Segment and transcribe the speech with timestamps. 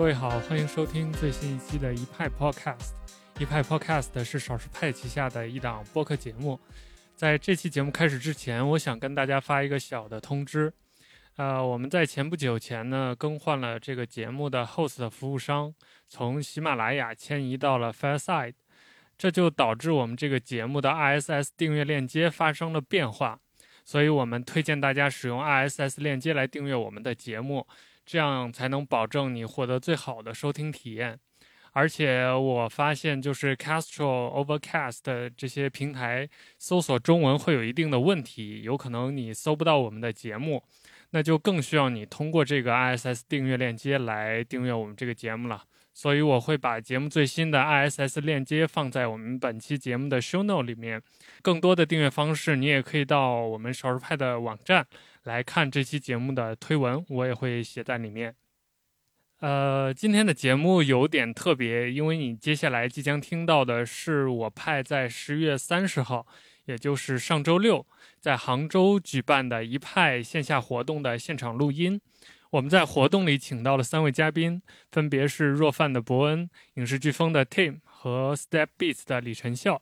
[0.00, 2.92] 各位好，欢迎收听最新一期的一派 Podcast。
[3.38, 6.58] 一派 Podcast 是少数派旗下的一档播客节目。
[7.14, 10.72] 在这期节目开始之前，我想跟大家发一个小的通知。
[11.36, 15.74] 呃，我们在前不久前呢，更换了这个节目的 host 服务商，
[16.08, 18.54] 从喜马拉雅迁移到了 Fireside，
[19.18, 23.38] 这就导致我们这个节目的 RSS 订阅链接发生了变化。
[23.84, 27.66] 所以我们推荐大家使用 RSS 链接来订阅我们的节目。
[28.04, 31.18] 这样才能保证你获得最好的收听体验，
[31.72, 40.62] 而且我发现就是 Castro、Overcast 这些平台搜索中文会有一定的问题，有可能你搜不到我们的节目，
[41.10, 45.62] 那就更需要你通过这个 ISS 订阅链接来订阅我们这个节目了。
[45.92, 51.02] 所以我会把节目最新的 ISS 链接放在我们本期节目的 Show Note 里面。
[51.42, 54.86] 更多的订阅方式，你也可以到我们少数派的网站。
[55.24, 58.34] 来看这期节目的推文，我也会写在里面。
[59.40, 66.26] 呃，今天的节目有点特别，因为你接下来即将听到的是我派在十月三十号，
[66.66, 67.86] 也就是上周六，
[68.18, 72.00] 在杭州举办的一派线下活动的现场录音。
[72.50, 79.80] 我们在活动里请到了三位嘉宾，分别是若饭的伯恩、影视飓风的 Tim 和 Step Beats 的李晨笑。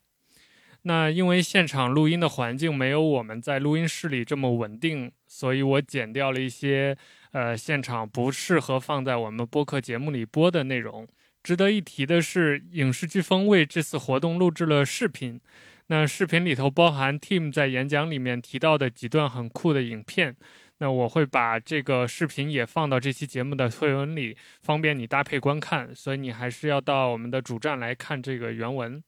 [0.89, 6.97] 那因为现场录音的环境没有我们在录音室里这么稳定，所以我剪掉了一些
[7.33, 11.06] 呃现场不适合放在我们播客节目里播的内容。
[11.42, 15.39] 值得一提的是，影视飓风为这次活动录制了视频，
[15.89, 20.34] 那视频里头包含 Team 在演讲里面提到的几段很酷的影片。
[20.78, 25.95] 那我会把这个视频也放到这期节目的推文里，方便你搭配观看。
[25.95, 29.02] 所以你还是要到我们的主站来看这个原文。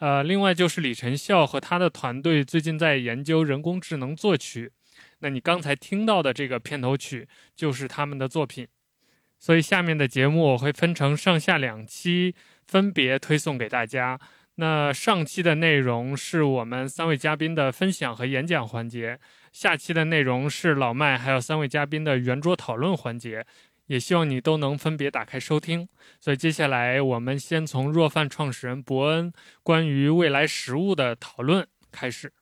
[0.00, 4.72] 呃，另外就是李晨笑和他的团队最近在研究人工智能作曲，
[5.18, 8.66] 那你刚才听到的这个片头曲就是他们的作品，
[9.38, 12.34] 所以下面的节目我会分成上下两期，
[12.66, 14.18] 分别推送给大家。
[14.54, 19.18] 那上期的内容是我们三位嘉宾的分享和演讲环节，
[19.52, 23.46] 下期的内容是老麦还有三位嘉宾的圆桌讨论环节。
[23.90, 25.88] 也希望你都能分别打开收听。
[26.20, 29.32] 所以接下来我们先从若饭创始人伯恩
[29.64, 32.32] 关于未来食物的讨论开始。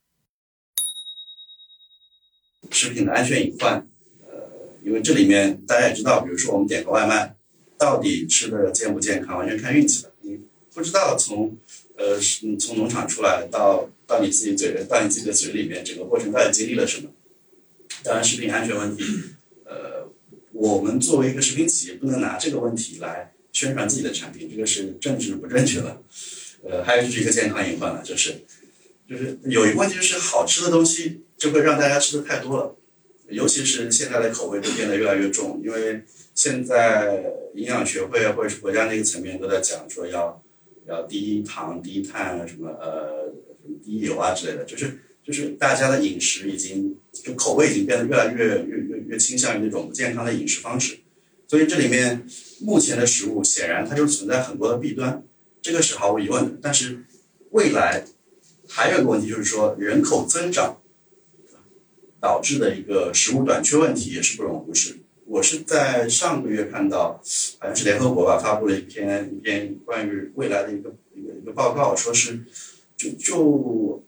[2.71, 3.89] 食品的安全隐患，
[4.27, 4.51] 呃，
[4.85, 7.35] 因为这里面大家也知道，比如说我们点个外卖，
[7.79, 10.13] 到底吃的健不健康，完全看运气的。
[10.21, 10.39] 你
[10.75, 11.57] 不知道从
[11.97, 12.21] 呃
[12.61, 17.09] 从农场出来到到你自己嘴到你自己的嘴里面，整个过程到底经历了什么？
[18.05, 19.03] 当然，食品安全问题，
[20.59, 26.03] 我们作为一个食品企业，不能拿这个问题来宣传自己的产品，这个是政治不正确的。
[26.69, 28.43] 呃，还有就是一个健康隐患了，就是
[29.09, 32.77] 就是有一个问题，就是好吃的东西就会让大家吃的太多了，
[33.29, 36.03] 尤其是现在的口味都变得越来越重，因为
[36.35, 37.25] 现在
[37.55, 40.43] 营养学会或者是国家那个层面都在讲说要
[40.89, 43.33] 要低糖、低碳啊什么呃
[43.85, 44.99] 低油啊之类的，就是
[45.29, 48.99] 就是大家的饮食已经就口味已经变得越来越越越。
[49.09, 50.99] 越倾向于那种不健康的饮食方式，
[51.47, 52.27] 所以这里面
[52.61, 55.25] 目前的食物显然它就存在很多的弊端，
[55.63, 56.59] 这个是毫无疑问的。
[56.61, 57.05] 但是
[57.53, 58.05] 未来
[58.69, 60.77] 还有一个问题，就是说人口增长
[62.21, 64.99] 导致的一个食物短缺问题也是不容忽视。
[65.25, 67.23] 我是在上个月看到，
[67.59, 72.45] 好像是联合国吧发布了一篇一篇关于未来的一个一个一个报告，说是
[72.95, 74.05] 就就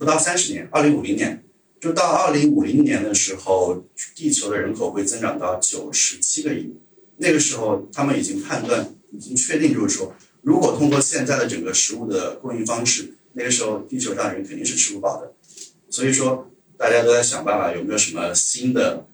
[0.00, 1.44] 不到三十年，二零五零年。
[1.78, 3.84] 就到二零五零年的时候，
[4.14, 6.74] 地球的人口会增长到九十七个亿。
[7.18, 15.34] 那个时候，他们已经判断、已经确定，就是说，如果通过现在的整个食物的供应方式，那个时候地球上人肯定是吃不饱的。
[15.90, 19.06] 所以说，大家都在想办法，有没有什么新的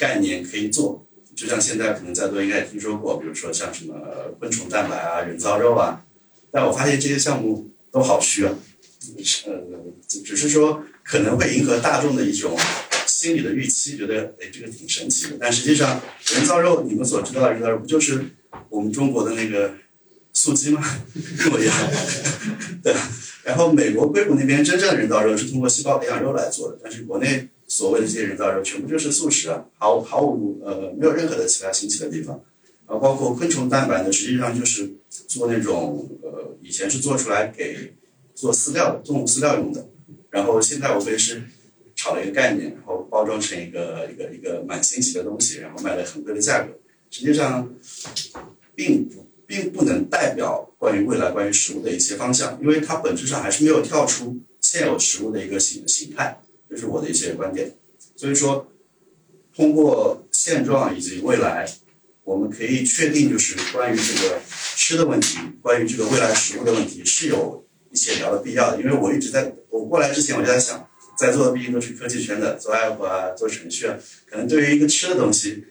[0.00, 1.06] 概念可以做？
[1.36, 3.94] 就像现在可能在座应该也听说过，比如说像什么
[4.40, 6.04] 昆虫蛋白啊、人造肉啊。
[6.50, 8.52] 但我发现这些项目都好虚啊，
[9.46, 9.62] 呃，
[10.24, 10.84] 只是说。
[11.04, 12.56] 可能会迎合大众的一种
[13.08, 15.36] 心理的预期，觉得哎，这个挺神奇的。
[15.40, 16.00] 但实际上，
[16.32, 18.24] 人造肉，你们所知道的人造肉，不就是
[18.68, 19.74] 我们中国的那个
[20.32, 20.80] 素鸡吗？
[21.14, 21.76] 一模一样。
[22.84, 22.94] 对。
[23.42, 32.40] 然后，美国硅谷那边真正的人造肉是通过细胞培养肉来做的，但是国内所谓的这些人造肉，全部就是素食啊，毫毫无呃，没有任何的其他新奇的地方。
[32.86, 34.88] 然后，包括昆虫蛋白呢，实际上就是
[35.26, 37.92] 做那种呃，以前是做出来给
[38.34, 39.88] 做饲料的动物饲料用的。
[40.30, 41.42] 然后现在无非是
[41.94, 46.72] 炒了一个概念，然后包装成一个一个一个蛮新奇的东西，然后卖了很贵的价格。
[47.10, 47.68] 实际上，
[48.74, 56.40] 并不并不能代表关于未来关于食物的一些方向，因为它本质上还是没有跳出现有食物的一个形形态。
[56.70, 57.74] 这是我的一些观点。
[58.16, 58.66] 所以说，
[59.54, 61.70] 通过现状以及未来，
[62.24, 68.76] 我们可以确定，就是关于这个吃的问题，关于这个未来食物的问题，是有一些聊的必要。
[68.80, 73.96] 因为我一直在我过来之前，我就在想，在座的毕竟都是科技圈的，做 app 啊，做程序啊，
[74.26, 75.66] 可能对于一个吃的东西，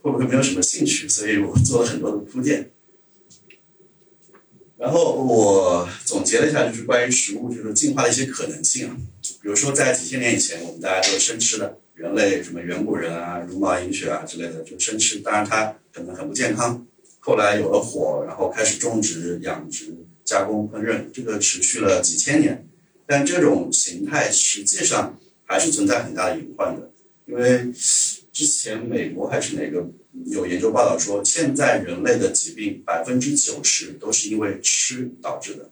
[0.00, 1.08] 会不会没有什么兴趣？
[1.08, 2.70] 所以我做了很多的铺垫。
[4.76, 8.96] 然后我总结了一下，就是关于食物就是进化的一些可能性啊。
[9.40, 15.20] 比如说，在几千年以前，我们大家都是生吃的，人类什么远古人啊、茹毛饮血啊之类的，就生吃。
[15.20, 16.86] 当然，它可能很不健康。
[17.20, 22.66] 后来有了火，然后开始种植、养殖、加工、烹饪，这个持续了几千年。
[23.06, 26.90] 但这种形态实际上还是存在很大的隐患的，
[27.26, 27.70] 因为
[28.32, 29.86] 之前美国还是哪个？
[30.26, 35.68] 有研究报道说，现在人类的疾病百分之九十都是因为吃导致的。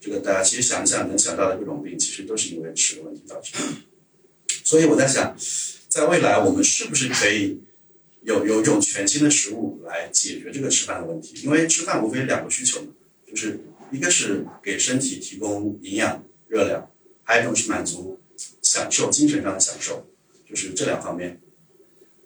[0.00, 3.58] 这个大家其实想一想，能想到的各种病，其实都是因为吃的问题导致的。
[4.64, 5.36] 所以我在想，
[5.86, 7.60] 在未来我们是不是可以
[8.22, 11.38] 有有一种全新的食物来解决这个吃饭的问题？
[11.44, 12.88] 因为吃饭无非两个需求嘛，
[13.26, 16.90] 就是一个是给身体提供营养热量，
[17.24, 18.20] 还有一种是满足
[18.62, 20.06] 享受精神上的享受，
[20.48, 21.40] 就是这两方面。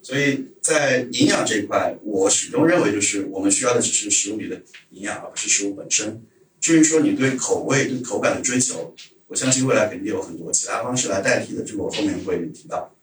[0.02, 6.22] 所以在营养这一块，我始终认为就是我们需要的只是食物里的营养，而不是食物本身。
[6.58, 8.94] 至于说你对口味、对口感的追求，
[9.28, 12.94] 我相信未来肯定有很多其他方式来代替的，这个我后面会提到。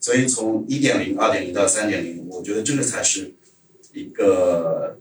[0.00, 3.34] 所以从一点零、二点零到三点零，我觉得这个才是
[3.92, 4.98] 一个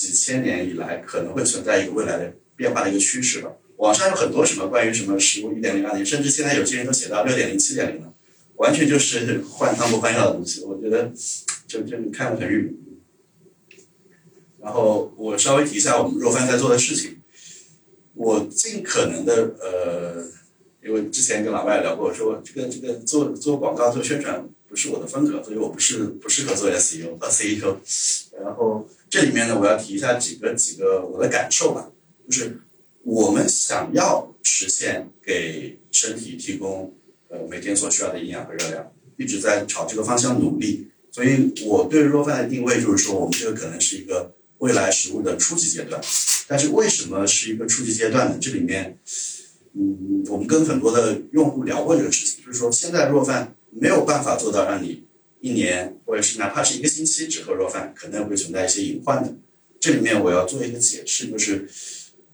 [0.00, 3.52] 几千年以来可能会存在一个未来的变化的一个趋势吧。
[3.76, 8.10] 网上有很多什么关于什么食物一点零、二零，甚至现在有些人都写到六点零、七点零了。
[8.56, 11.12] 完全就是换汤不换药的东西，我觉得
[11.66, 12.74] 就就看了很郁闷。
[14.58, 17.20] 然后我稍微提一下我们若帆在做的事情，
[18.14, 20.24] 我尽可能的呃，
[20.82, 27.76] 因为之前跟老外聊过，说这个这个做做广告做宣传不是我的风格，所以我不是不适合做 SEO 和 CEO。
[28.42, 31.90] 然后这里面呢，我要提一下几个几个我的感受吧，
[32.28, 32.60] 就是
[33.02, 36.94] 我们想要实现给身体提供。
[37.32, 40.88] 呃，每天所需要的营养和热量，一直在朝这个方向努力。
[41.12, 46.00] 所以我对若饭的定位就是说，我们这个可能是一个未来食物的初级阶段。
[46.48, 48.38] 但是为什么是一个初级阶段呢？
[48.40, 48.98] 这里面，
[49.74, 55.04] 嗯，我们跟很多的用户聊过这个事情，就是说现在若饭没有办法做到让你
[55.40, 59.34] 一年或者是哪怕是一个星期只喝肉饭，可能会存在一些隐患的。
[59.78, 61.68] 这里面我要做一个解释，就是。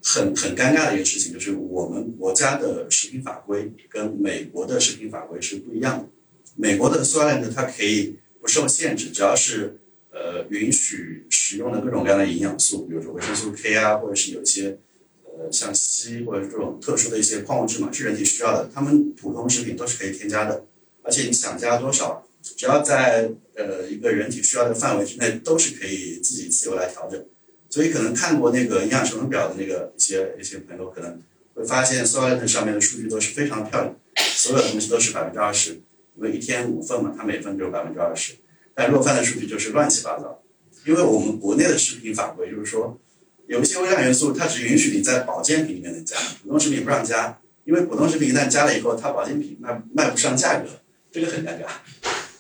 [0.09, 6.09] 很很尴尬的一个事情就是，我们国家的食品法规跟美国的食品法规是不一样的。
[6.55, 9.81] 美国的 s o y l a n 它可以不受限制，只要是
[10.13, 14.79] 呃允许使用的各种各样的营养素，比如说维生素 K 啊，或者是有一些
[15.25, 20.65] 呃像硒或者这种特殊的一些矿物质嘛，是人体需要的，他们普通食品都是可以添加的。
[21.03, 27.25] 而且你想加多少，只要在呃一个人体需要的范围之内，都是可以自己自由来调整。
[27.69, 31.21] 所以可能看过那个营养成分表的那个一些一些朋友可能
[31.55, 35.73] 会发现 s o y l e n 上面的数据都是非常漂亮，所有的东西都是百分之二十，
[36.15, 38.35] 因为一天五份嘛，它每份就是百分之二十。
[38.75, 40.43] 但若饭的数据就是乱七八糟，
[40.87, 42.99] 因为我们国内的食品法规就是说，
[43.47, 50.69] 有一些微量元素它只允许你在保健品里面能加，普通食品不让加，因为普通食品一旦加了以后，它保健品卖卖不上价格，
[51.11, 51.67] 这个很尴尬。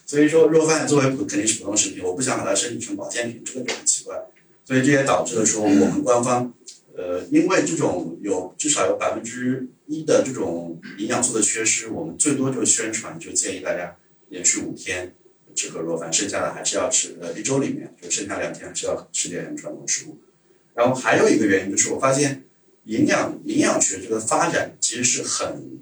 [0.07, 4.17] 所以说若饭作为普肯定是普通食品，我不想把它升级成保健品，这个就很奇怪。
[4.65, 6.55] 所以这也导致了说，我们官方，
[6.97, 13.97] 呃，因为这种有至少有百分之一的这种营养素的缺失，我们最多就宣传，就建议大家
[14.29, 15.15] 连续五天
[15.55, 20.19] 只喝肉饭，剩下的还是要吃，呃，一周里面就剩下两天还是要吃点传统食物。
[20.75, 22.45] 然后还有一个原因就是，我发现
[22.85, 25.79] 营养营养学这个发展其实是很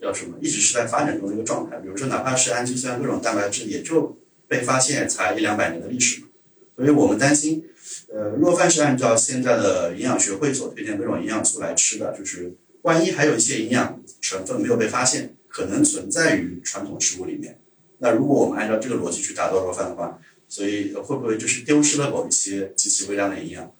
[0.00, 1.76] 叫什么，一直是在发展中的一个状态。
[1.78, 6.28] 比如说，哪怕是氨基酸各种蛋白质，也就被发现才一两百年的历史嘛。
[6.76, 7.64] 所以我们担心。
[8.12, 17.58] 呃，若饭是按照现在的营养学会所推荐各种营养素来吃的，就是万一还有一些营养成分没有被发现，可能存在于传统食物里面。
[17.98, 23.72] 那如果我们按照这个逻辑去打造若饭的话，所以会不会就是丢失了某一些极其微量的营养？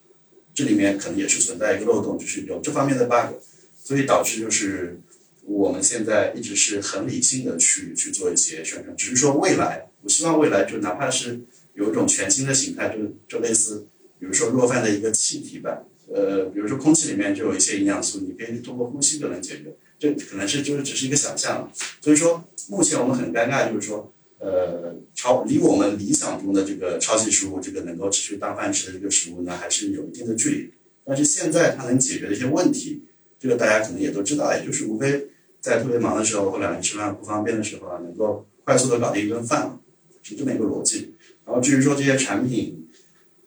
[0.55, 3.37] 这里面可能也是存在一个漏洞，就是有这方面的 bug，
[3.83, 5.01] 所以导致就是
[5.47, 11.41] 我们现在一直是很理性的去去做一些宣传，只是说未来，我希望未来就哪怕是
[11.75, 12.99] 有一种全新的形态，就
[13.29, 13.87] 就类似。
[14.19, 21.71] 比如说弱饭的一个气体版，呃，比如说空气里面就有一些营养素，你可以通过呼吸就能解决，这可能是就是只是一个想象。
[22.01, 30.73] 所以说，目前我们很尴尬，就是说，呃，超离我们理想中的这个超级食物，这个能够持续当饭吃的这个食物呢，还是有一定的距离。
[31.05, 33.05] 但是现在它能解决的一些问题，
[33.39, 35.29] 这个大家可能也都知道，也就是无非
[35.67, 39.77] 在特别忙的时候或两人吃饭不方便的时候啊，能够快速的搞定一顿饭，
[40.23, 41.13] 是这么一个逻辑。
[41.45, 42.89] 然后至于说这些产品，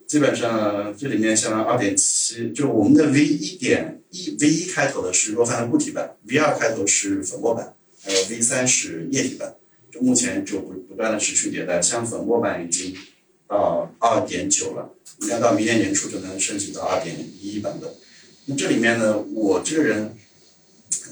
[0.05, 9.55] 基本上这里面像二点七，就我们的 V 一点一 V 一开头的是若饭的固体版，V 二开头是粉末版，还有 V 三是液体版。
[9.89, 12.93] 就目前就不不断的持续迭代，像粉末版已经
[13.47, 17.89] 到二点九了，应该到明年年初就能升级到二点一版本。
[18.45, 20.15] 那这里面呢，我这个人，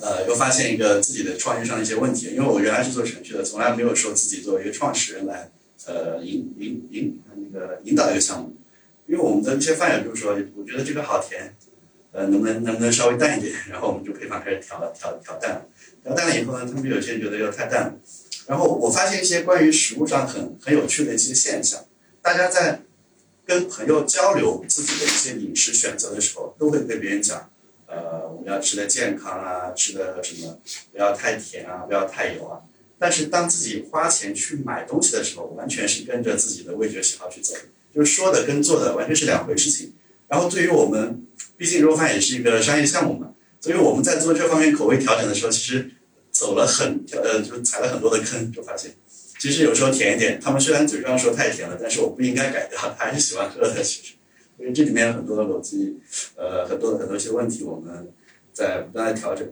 [0.02, 5.52] 呃，又发现一个自己的创业上的一些问题，因为我原来是做程序的，从来没有说自己作为一个创始人来，
[5.86, 8.56] 呃，引引引那个引导一个项目。
[9.08, 11.56] 因为我们的一些饭友就是说，我觉得这个好甜，
[12.12, 13.54] 呃，能不能能不能稍微淡一点？
[13.70, 15.66] 然后我们就配方开始调，调调淡了，
[16.04, 17.94] 调淡了以后呢，他们有些人觉得又太淡了。
[18.48, 21.86] 然后我发现一些关于食物上很很有趣的一些现象，
[22.22, 22.82] 大家在
[23.46, 27.50] 跟朋友交流自己的一些饮食选择的时候，都会跟别人讲，
[27.88, 30.60] 呃，要吃的健康啊，吃的什么
[30.92, 32.62] 不要太甜啊，不要太油啊。
[33.00, 37.54] 但是当自己花钱去买东西的时候，完全是跟着自己的味觉喜好去走，
[37.94, 39.94] 就是说的跟做的完全是两回事情。
[40.28, 41.26] 然后对于我们，
[41.58, 45.92] 毕竟肉饭也是一个商业项目嘛，所以我们在做这方面口味调整的时候，其实。
[46.30, 48.96] 走了很呃，就踩了很多的坑，就发现，
[49.40, 53.82] 其实有时候甜一点，他们虽然嘴上说太甜了，但是我不应该改掉，还是喜欢喝的。
[53.82, 54.14] 其实，
[54.60, 55.98] 因为这里面很多的逻辑，
[56.36, 58.08] 呃，很多的很多一些问题，我们
[58.58, 59.48] 在不断的调整。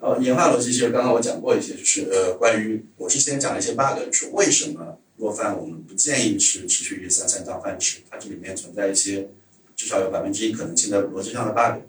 [0.00, 9.28] 呃，演化逻辑其实刚刚我讲过一些，就是呃，关于我之前讲了一些 bug，说为什么弱饭我们不建议吃持续于三餐当饭吃，它这里面存在一些
[9.76, 11.82] 至少有百分之一可能性的逻辑上的 bug。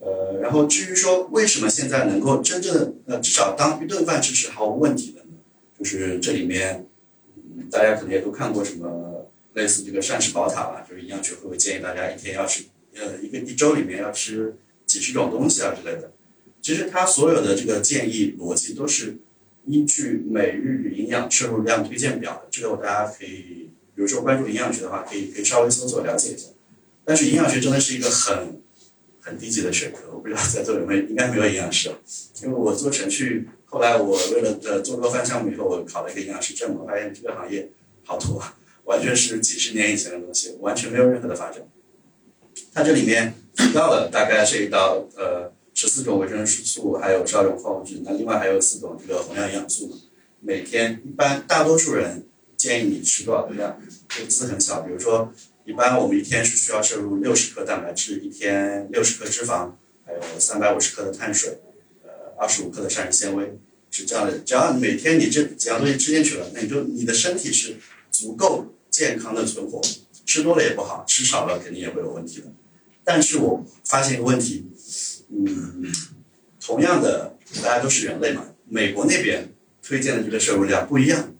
[0.00, 5.32] 呃，然后至于说为什么现在能够真正的呃至少当一顿饭吃是毫无问题的呢？
[5.78, 6.86] 就是这里面，
[7.70, 14.54] 大家可能也都看过什么类似这个膳食宝塔吧，就是营养学会会建议大家一天要吃呃一个一周里面要吃
[14.88, 16.10] 几十种东西啊之类的。
[16.60, 19.18] 其实它所有的这个建议逻辑都是
[19.66, 22.48] 依据每日营养摄入量推荐表的。
[22.50, 26.48] 这个我大家可以，比如说关注营养学的话，可以可以稍微搜索了解一下。
[27.04, 28.60] 但是营养学真的是一个很。
[29.20, 31.90] 很低级的学科，我不知道在座有没有，应该没有营养师。
[32.42, 37.68] 因为我做程序，后来我为了呃做个饭项目以后，我考了一个营养师证，我发现这个行业
[38.06, 41.62] 好土啊，完全是几十年以前的东西，完全没有任何的发展。
[42.78, 49.92] 它这里面提到了大概涉及到呃十四种维生素，还有十二种矿物质，那另外还有四种这个宏量营养素。
[50.38, 52.24] 每天一般大多数人
[52.56, 53.80] 建议你吃多少的量？
[54.08, 55.32] 这个字很小，比如说。
[55.64, 59.72] 一般我们一天是需要摄入六十克蛋白质，一天六十克脂肪，
[60.06, 61.58] 还有三百五十克的碳水，
[62.04, 63.58] 呃，二十五克的膳食纤维，
[63.90, 64.38] 是这样的。
[64.38, 67.76] 只要每天你这几样东西吃进去了，那你就你的身体是
[68.10, 69.82] 足够健康的存活。
[70.24, 72.46] 吃多了也不好，吃少了肯定也会有问题的。
[73.08, 74.66] 但是我发现一个问题，
[75.30, 75.90] 嗯，
[76.60, 79.48] 同样的，大家都是人类嘛，美国那边
[79.82, 81.32] 推荐的这个摄入量不一样。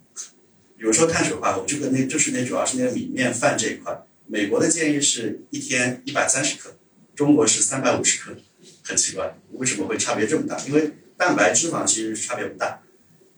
[0.79, 3.95] 比如说碳水化合物，这个那就是那主要是那个米面饭这一块。
[4.27, 6.75] 美国的建议是一天一百三十克，
[7.15, 8.35] 中国是三百五十克，
[8.83, 10.59] 很奇怪，为什么会差别这么大？
[10.61, 12.81] 因为蛋白脂肪其实差别不大，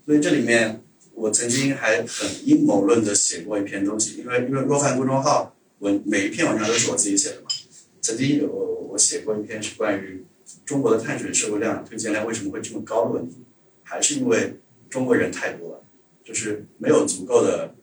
[0.07, 0.85] 所以这里面
[1.15, 7.49] 我曾经还很阴谋论的写过一篇东西，因为因为若饭公众号文每一篇文章都是我自己写的嘛，
[8.01, 8.49] 曾经有
[8.91, 10.25] 我写过一篇是关于
[10.65, 13.45] 中国的碳水摄入量推荐量为什么会这么高的问题，
[13.83, 14.57] 还是因为
[14.89, 15.85] 中国人太多了，
[16.25, 17.75] 就是没有足够的。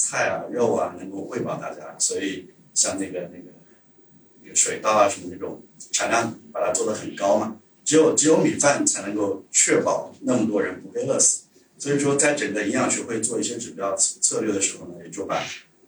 [0.00, 3.50] 菜啊、肉啊，能够喂饱大家，所以像那个那个
[4.40, 5.60] 那个水稻啊什么那种
[5.90, 7.60] 产量，把它做得很高嘛。
[7.84, 11.46] 只有只有米饭才能够确保那么多人不会饿死。
[11.78, 15.42] 所以说，在整个营养学会做一些指标策略的时候呢，也就把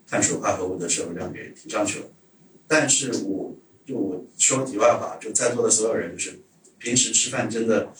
[0.08, 2.06] 碳水化合物的摄入量给提上去了。
[2.70, 6.38] 但是我就我说题外话，就在座的所有人，就是
[6.78, 7.92] 平时吃饭真的。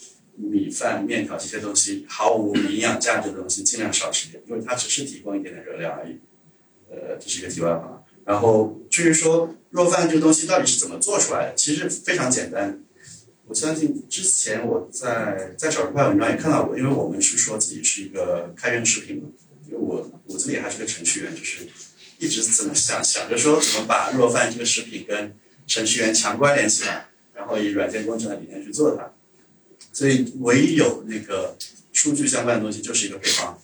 [0.43, 6.19] 米饭、面条这些东西毫无营养价值的东西，尽量少吃点，因为它只是提供一点点热量而已。
[6.89, 8.03] 呃，这是一个题外话。
[8.25, 12.83] 然后至于说肉饭这个东西到底是怎么做出来的，其实非常简单。
[13.49, 19.29] 我相信之前我在在少数派文章也看到过，因为我们是说自己是一个开源食品嘛，
[19.67, 21.67] 因为我我自己还是个程序员，就是
[22.21, 25.35] 一直怎么想想着说怎么把若饭这个食品跟
[25.67, 29.11] 程序员强关联起来，然后以软件工程的理念去做它。
[29.93, 31.57] 所以，唯一有那个
[31.93, 33.59] 数据相关的东西就是一个配方。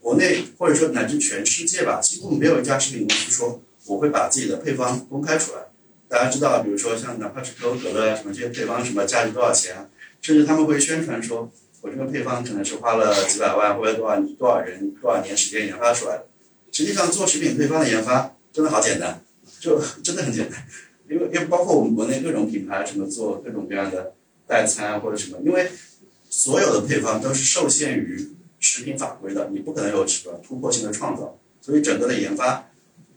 [0.00, 5.62] 国内或者说乃至全世界吧，几乎没有一家食品公司说我会把自己的配方公开出来。
[6.08, 9.88] 大家知道，比如说像哪怕是可口可乐啊，什么这些配方什么价值多少钱啊，
[10.20, 16.26] 甚至他们会宣传说，我这个配方可能是花了几百万或者多少多少人多少年时间研发出来的。
[16.72, 19.22] 实际上，做食品配方的研发真的好简单，
[19.60, 20.66] 就 真的很简单，
[21.08, 24.14] 因为因为包括我们国内各种品牌什么做各种各样的。
[24.44, 25.70] 代餐啊或者什么，因为
[26.28, 32.68] 所有的配方都是受限于食品法规的，你不可能有什么突破性的创造，所以整个的研发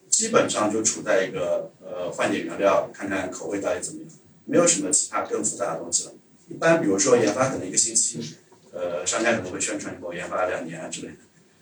[0.08, 4.10] 基本上就处在一个呃换点原料，看看口味到底怎么样，
[4.46, 6.14] 没有什么其他更复杂的东西了。
[6.48, 8.36] 一般比如说研发可能一个星期，
[8.72, 11.16] 呃，商家可能会宣传我研发两年啊之类的。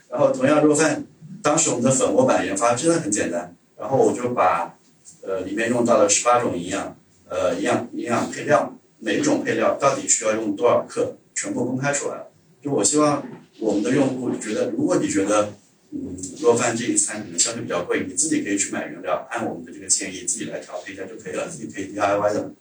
[0.09, 1.03] 然后同样肉饭，
[1.43, 4.75] 当时我们的粉末版研发真的很简单，然后我就把
[5.21, 6.97] 呃里面用到了十八种营养
[7.29, 12.31] 呃营养营养配料，每一种配料到底需要用多少克，全部公开出来了。
[12.62, 13.21] 就我希望
[13.59, 15.53] 我们的用户觉得，如果你觉得
[15.91, 22.51] 嗯若饭这一餐可能相对比较贵，你自己可以去买原料，按我们的这个建议自己来调配一下就可以了，自己可以 DIY 的。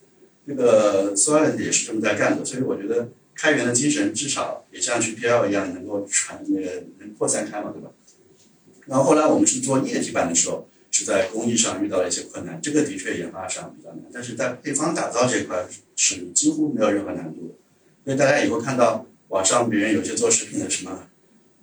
[0.46, 7.88] 那个 s o l 也是这么在干的，所以我觉得开源的精神至少也像 GPL 一样能够传那个能扩散开嘛，对吧？
[8.92, 15.64] 然后后来我们是做液体版的时候，是在工艺上遇到了一些困难，这个的确研发上比较难，但是在配方打造这块
[15.96, 17.54] 是几乎没有任何难度的。
[18.04, 21.08] 所以大家以后看到网上别人有些做食品的什么，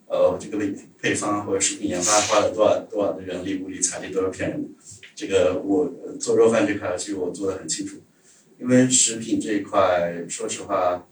[0.07, 0.57] 呃，这个
[1.00, 4.69] 配方或者食品研发花了多少多少的人力物力财力都是骗人的。
[5.15, 5.88] 这个我
[6.19, 7.98] 做肉饭这块其实我做的很清楚。
[8.59, 11.05] 因为食品这一块，说实话，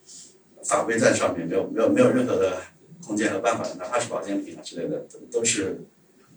[0.66, 2.64] 法规在上面没有没有没有任何的
[3.06, 5.80] 空间和办法，哪怕是保健品啊之类的，都是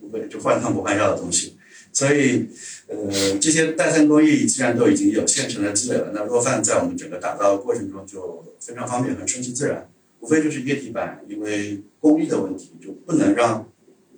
[0.00, 1.56] 不会就换汤不换药的东西。
[1.92, 2.46] 所以，
[2.86, 9.90] 呃，这些代餐工艺既然都已经有现成的积累了，那若饭在我们整个打造过程中就非常方便和顺其自然。
[10.20, 13.66] 无非就是液体版，因为工艺的问题，就不能让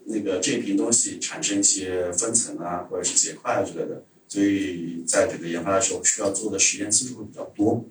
[0.04, 4.04] 那个这瓶东西产生一些分层啊，或者是结块啊之类的。
[4.28, 7.88] 所以在这个研发的时候，需要做的实验次数会比较多，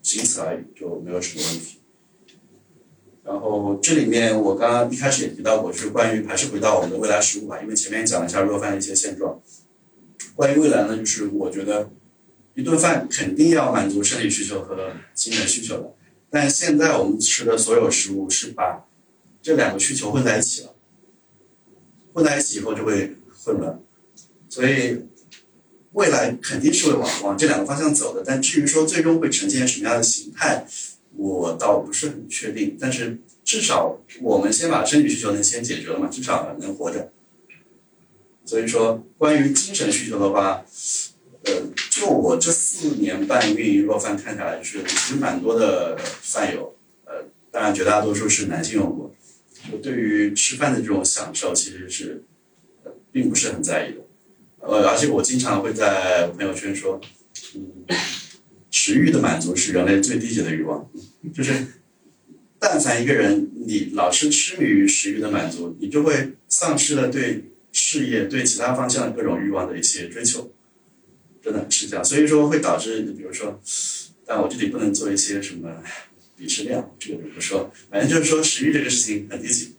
[0.00, 1.77] 仅此而已，就没有什么问题。
[3.28, 9.38] 然后这里面我刚刚一开始也提到过，就是关于还是回到我们的未来食物吧，因为前面讲了一下肉饭的一些现状。
[10.34, 11.90] 关于未来呢，就是我觉得
[12.54, 15.94] 一顿饭肯定要满足生理需求和精神需求的，
[16.30, 18.86] 但现在我们吃的所有食物是把
[19.42, 20.74] 这两个需求混在一起了，
[22.14, 23.78] 混在一起以后就会混乱，
[24.48, 25.02] 所以。
[25.92, 30.64] 未来肯定是会往往这两个方向走的，但至于说最终会呈现什么样的形态，
[31.16, 32.76] 我倒不是很确定。
[32.78, 37.10] 但是至少我们先把生理需求能先解决了嘛，至少能活着。
[38.44, 40.62] 所以说，关于精神需求的话，
[41.44, 41.52] 呃，
[41.90, 49.14] 就我这四年半运营肉饭看下来，就是其实蛮多的饭友，呃，当然绝大多数是男性用户，
[49.72, 52.22] 就对于吃饭的这种享受其实是，
[53.10, 54.00] 并不是很在意的。
[54.58, 57.00] 呃，而且我经常会在朋友圈说，
[57.54, 57.96] 嗯，
[58.70, 60.86] 食欲的满足是人类最低级的欲望，
[61.34, 61.54] 就是，
[62.58, 70.52] 但凡一个人你老是痴迷于食欲的满足，你就会丧失了对事业、对其他方向的各种欲望的一些追求，
[71.42, 72.04] 真的是这样。
[72.04, 73.60] 所以说会导致，比如说，
[74.26, 75.82] 但我这里不能做一些什么
[76.38, 77.70] 鄙视链，这个就不说。
[77.90, 79.74] 反正就是说，食欲这个事情很低级。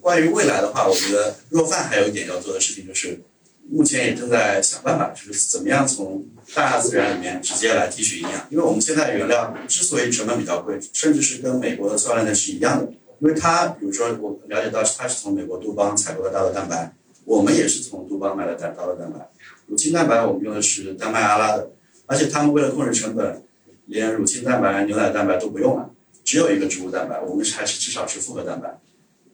[0.00, 3.20] 关于未来的话，我觉得若饭还有一点要做的事情就是。
[3.68, 8.46] 目前也正在想办法，就是怎么样从大自然里面直接来提取营养。
[8.50, 12.92] 因为我们现在原料之所以成本比较贵，甚至是跟美国的塑料的是一样的。
[13.18, 19.28] 因为它，比如说我了解到，它是从美国杜邦采购的大豆蛋白，我们也是从杜邦买的大豆蛋白。
[19.66, 21.70] 乳清蛋白我们用的是丹麦阿拉的，
[22.06, 23.42] 而且他们为了控制成本，
[23.86, 25.90] 连乳清蛋白、牛奶蛋白都不用了，
[26.24, 27.18] 只有一个植物蛋白。
[27.20, 28.78] 我们还是至少是复合蛋白。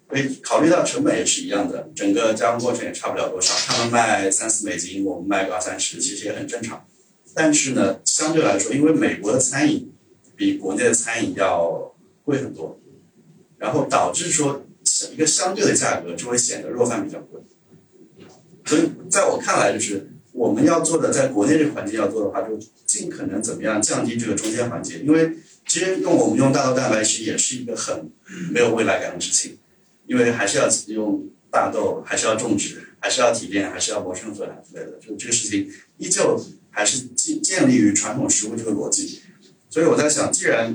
[0.09, 3.53] 所以考虑到成本也是一样的，整个加工过程也差不了多少。
[3.67, 6.85] 他们卖三四美金，我们卖个二三十，其实也很正常。
[7.35, 9.93] 但是呢，相对来说，因为美国的餐饮
[10.37, 12.79] 比国内的餐饮要贵很多，
[13.59, 14.65] 然后导致说
[15.13, 17.41] 一个相对的价格就会显得肉饭比较贵。
[18.65, 25.01] 所以在我看来，就是我们要做的，在国内这个环境要做的话，就尽可能怎么样降低这个中间环节。
[25.01, 25.33] 因为
[25.67, 28.11] 其实用我们用大豆蛋白，其实也是一个很
[28.51, 29.59] 没有未来感的事情。
[30.07, 36.39] 因为还是要用大豆，还是要种植，还是要提炼，还是要磨成粉之类的，就这个事情依旧
[36.73, 39.21] 还是建建立于传统食物这个逻辑。
[39.71, 40.75] 所以我在想，既然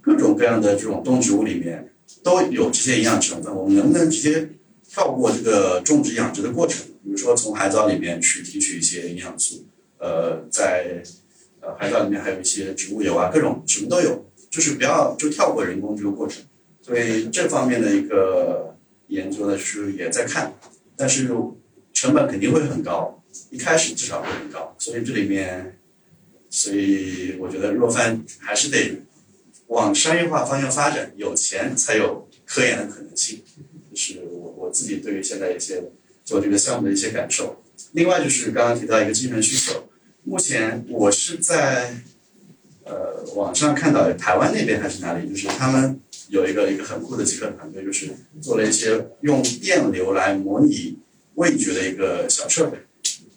[0.00, 4.48] 各种各样的这种动植物里面都有这些营养成分，我们能不能直接
[4.88, 6.86] 跳过这个种植养殖的过程？
[7.04, 9.64] 比如说从海藻里面去提取一些营养素，
[9.98, 11.02] 呃，在
[11.60, 16.42] 呃海藻里面还有一些植物油啊，各种什么都有，就是不要就跳过人工这个过程。
[16.82, 18.76] 所以这方面的一个
[19.08, 20.52] 研究呢是也在看，
[20.96, 21.28] 但是
[21.92, 23.15] 成本肯定会很高，
[23.50, 24.74] 一开始至少会很高。
[24.78, 25.78] 所以这里面，
[26.50, 29.02] 所以我觉得若帆还是得
[29.68, 33.42] 往商业化方向发展，有钱才有科研的可能性。
[33.90, 35.82] 就是我我自己对于现在一些
[36.24, 37.62] 做这个项目的一些感受。
[37.92, 39.88] 另外就是刚刚提到一个精神需求，
[40.24, 41.94] 目前我是在
[42.84, 46.00] 呃网上看到台湾那边还是哪里，就是他们。
[46.28, 48.10] 有一个一个很酷的极客团队，就是
[48.42, 50.98] 做了一些用电流来模拟
[51.36, 52.78] 味觉的一个小设备，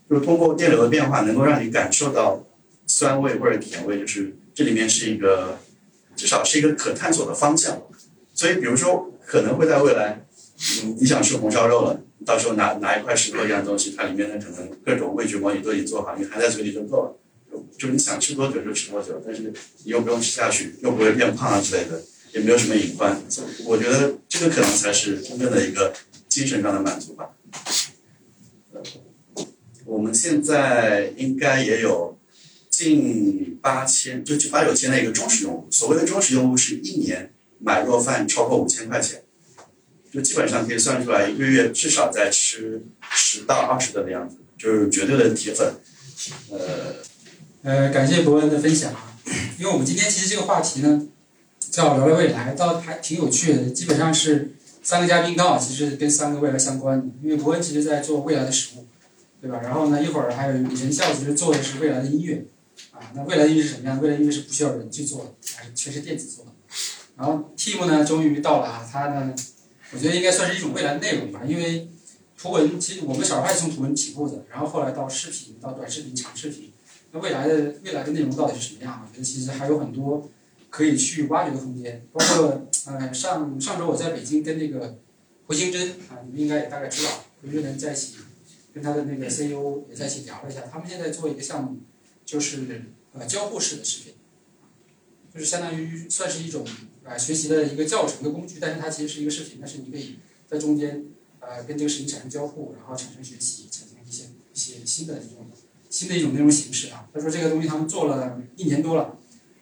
[0.10, 2.44] 就是通过电流的变化，能够让你感受到
[2.88, 5.60] 酸味或者甜味，就是这里面是一个
[6.16, 7.82] 至少是一个可探索的方向。
[8.34, 10.26] 所以，比如说可能会在未来，
[10.84, 17.16] 嗯，你想吃红烧肉了，到时候拿拿一块石头一样东西，它里面的可能各种味觉模拟都已经做好，你含在嘴里就够了。
[17.78, 22.02] 就你想吃多久就吃多久，但是你又不用吃下去，又不会变胖啊之类的，
[22.34, 23.22] 也没有什么隐患。
[23.66, 25.94] 我觉得这个可能才是真正的一个
[26.28, 27.30] 精神上的满足吧。
[29.90, 32.18] 我们现在应该也有
[32.70, 35.68] 近八千，就八九千的一个忠实用户。
[35.72, 39.24] 所谓的忠实用户是一年买肉饭超过五千块钱，
[40.14, 45.74] 就基本上可以算出来一个月至少在吃十到二十顿的样子，就是绝对的铁粉。
[46.52, 46.60] 呃。
[47.62, 49.18] 呃，感谢伯恩的分享啊，
[49.58, 51.08] 因为我们今天其实这个话题呢，
[51.60, 53.70] 叫聊聊未来，倒还挺有趣的。
[53.72, 58.88] 基本上是三个嘉宾刚好其实跟三个未来相关的，因为伯恩其实在做未来的食物，
[59.42, 59.60] 对吧？
[59.62, 62.46] 然后呢，一会儿还有李晨笑其实做的是未来的音乐，
[62.92, 64.02] 啊，那未来音乐是什么样？
[64.02, 66.52] 未来音乐是不需要人去做的，还是全是电子做的。
[67.16, 69.34] 然后 Team 呢，终于到了啊，他呢，
[69.92, 71.90] 我觉得应该算是一种未来的内容吧，因为
[72.38, 76.72] 图文其实我们小时候还是从图文起步的，然后后来到视频，到短视频、长视频。
[77.12, 79.04] 那未来的未来的内容到底是什么样？
[79.04, 80.30] 我觉得其实还有很多
[80.70, 82.06] 可以去挖掘的空间。
[82.14, 85.00] 包括呃上上周我在北京跟那个
[85.48, 87.10] 胡星珍啊，你们应该也大概知道，
[87.42, 88.18] 胡星珍在一起
[88.80, 91.80] 跟他的那个 CEO 也在一起聊了一下，他们现在做一个项目，
[92.26, 94.14] 就是呃交互式的视频，
[95.34, 96.66] 就是相当于算是一种
[97.04, 100.16] 啊学习的一个教程的工具，但是它其实是一个视频，但是你可以
[100.48, 101.04] 在中间
[101.42, 105.46] 呃跟这个视频产生交互，然后产生学习，产生一些一些新的这种。
[105.92, 109.18] 新的一种内容形式啊，他说这个东西他们做了一年多了，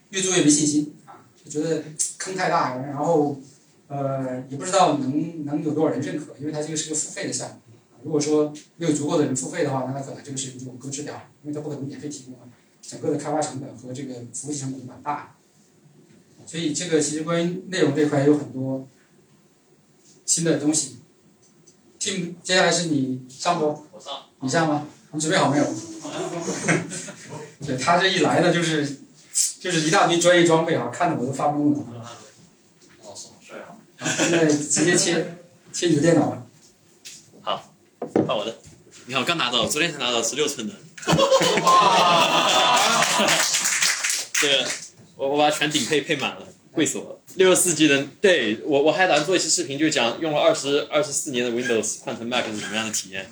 [0.09, 1.81] 越做越没信心啊，就觉得
[2.17, 3.39] 坑太大，然后
[3.87, 7.61] 呃也不知道能能有多少人认可，因为它这个是个付费的项目，
[8.07, 12.47] 如果说没有足够的人付费的话，那他可能这个事情就搁置掉，因为它不可能免费提供啊，
[12.81, 15.35] 整个的开发成本和这个服务器成本都蛮大，
[16.45, 18.87] 所以这个其实关于内容这块有很多
[20.25, 20.99] 新的东西。
[21.99, 23.65] Tim，接下来是你上不？
[23.91, 24.13] 我上。
[24.39, 24.87] 你上吗？
[25.11, 25.65] 你准备好没有？
[27.67, 28.99] 对他这一来呢，就是
[29.59, 31.83] 就是一大堆专业装备啊，看的我都发懵了。
[33.03, 33.75] 哦，帅啊！
[33.99, 35.37] 现在直接切
[35.73, 36.46] 切你的电脑
[38.27, 38.53] 换我的。
[39.05, 40.73] 你看，我刚拿到，昨天才拿到十六寸的。
[44.33, 44.67] 这个
[45.15, 47.21] 我我把全顶配配满了，贵死我了。
[47.35, 53.31] 六十四 G 的，对我我还打算做一期视频，就讲用了二十二十四年的 Windows 换成 Mac 是什么样的体验。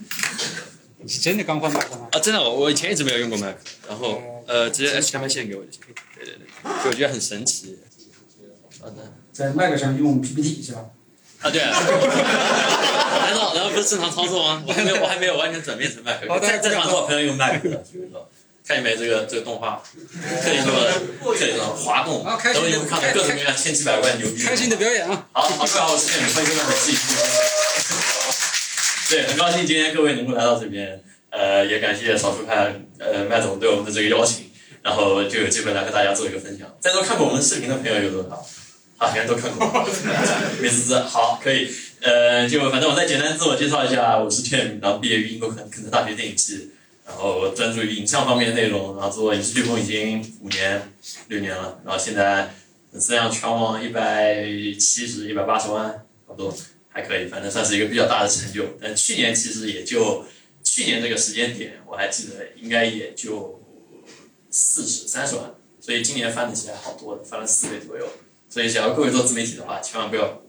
[1.00, 2.08] 你是真的刚换 Mac 吗？
[2.14, 3.56] 啊，真的，我我以前一直没有用过 Mac，
[3.90, 5.82] 然后呃，直接 HDMI 线给我就行。
[6.16, 6.48] 对对对，
[6.84, 7.78] 就我觉得很神奇。
[8.80, 9.14] 好的。
[9.34, 10.86] 在 Mac 上用 PPT 是吧？
[11.46, 11.70] 啊，对啊。
[13.26, 14.64] 难道难道不是正常操作吗？
[14.68, 16.18] 我还没有我还没有完全转变成 Mac。
[16.42, 17.84] 在正常做朋友用 Mac 的，
[18.68, 19.82] 看见没这个这个动画，
[20.42, 20.92] 特意做的，
[21.38, 24.44] 特意做滑动，然后你会看到各种各样千奇百怪牛逼。
[24.44, 25.28] 开心的表演啊！
[25.34, 26.98] 好，好，好，我谢谢你们，欢迎各位继续。
[29.12, 34.50] 对，很高兴今天各位能够来到这边，呃，也感谢少数派呃麦总对我们的这个邀请，
[34.82, 36.68] 然后就有机会来和大家做一个分享。
[36.82, 38.44] 在座看过我们视频的朋友有多少？
[38.98, 39.88] 好，应该都看过。
[40.62, 41.70] 美滋滋，好，可以，
[42.02, 46.72] 呃，就反正我再简单自我介绍一下，我是 Tim，然后毕业于英国肯肯特大学电影系，
[47.06, 50.94] 然后专注于影像方面的内容，然后做影视飓风已经五年
[51.28, 52.54] 六年了，然后现在
[52.92, 54.44] 粉丝量全网一百
[54.80, 56.56] 七十一百八十万，差不多。
[56.88, 58.64] 还可以，反正算是一个比较大的成就。
[58.82, 60.24] 但去年其实也就
[60.64, 63.62] 去年这个时间点，我还记得应该也就
[64.50, 68.08] 四十三十万，所以今年翻的起来好多，翻了四倍左右。
[68.50, 70.42] 所以，假如各位做自媒体的话，千万不要，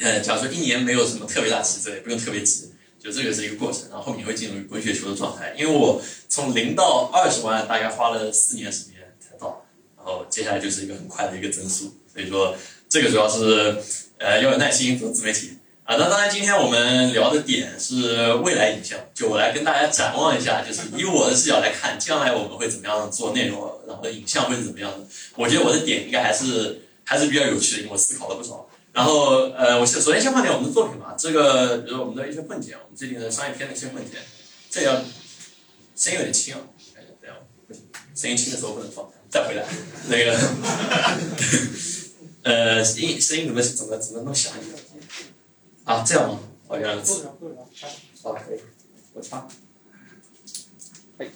[0.00, 5.54] 呃，假如说一年没有什么特别大起色，也不用特别急，就这个是一个过程，然后后面会进入滚雪球的状态。
[5.56, 9.64] 因为我从零到二十万大概花了四年时间才到，
[9.96, 11.94] 然后接下来就是一个很快的一个增速。
[12.12, 12.56] 所以说，
[12.88, 13.76] 这个主要是
[14.18, 15.52] 呃要有耐心做自媒体。
[15.84, 25.06] 啊，那当然，今天我们聊的点是未来影像，就我来跟大家展望一下，就是以我的视角来看，将来我们会怎么样做内容，然后影像会是怎么样的。
[25.36, 28.68] 我觉得我的点应该还是还是比较有趣的，因为我思考了不少。
[28.92, 34.20] 然后，呃，我先首先先放点我们的作品吧，这个比如我们的一些混剪，我们最近的商业片的一些混剪，
[34.68, 34.96] 这要
[35.96, 36.60] 声音有点轻啊，
[37.22, 39.64] 这样不行，声音轻的时候不能放，再回来
[40.08, 40.38] 那个，
[42.44, 44.76] 呃，音声音怎么怎么怎么弄响一点？
[45.84, 46.40] 啊，这样吗？
[46.66, 47.24] 哦，原来如此。
[48.22, 48.60] 好，可以，
[49.14, 49.48] 我插。
[51.18, 51.30] 嘿。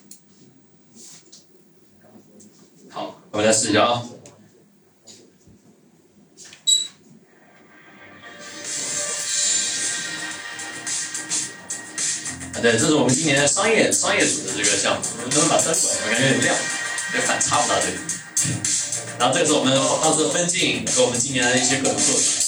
[2.91, 4.05] 好，我们来试一下啊。
[12.55, 15.75] 啊对，这是我们今年的商业商业组的这个项目，能不能把灯关？
[15.75, 17.91] 我感觉有点亮，有点反差不大对。
[19.19, 22.42] 然后这是我们当时的分镜和我们今年的一些各种作品。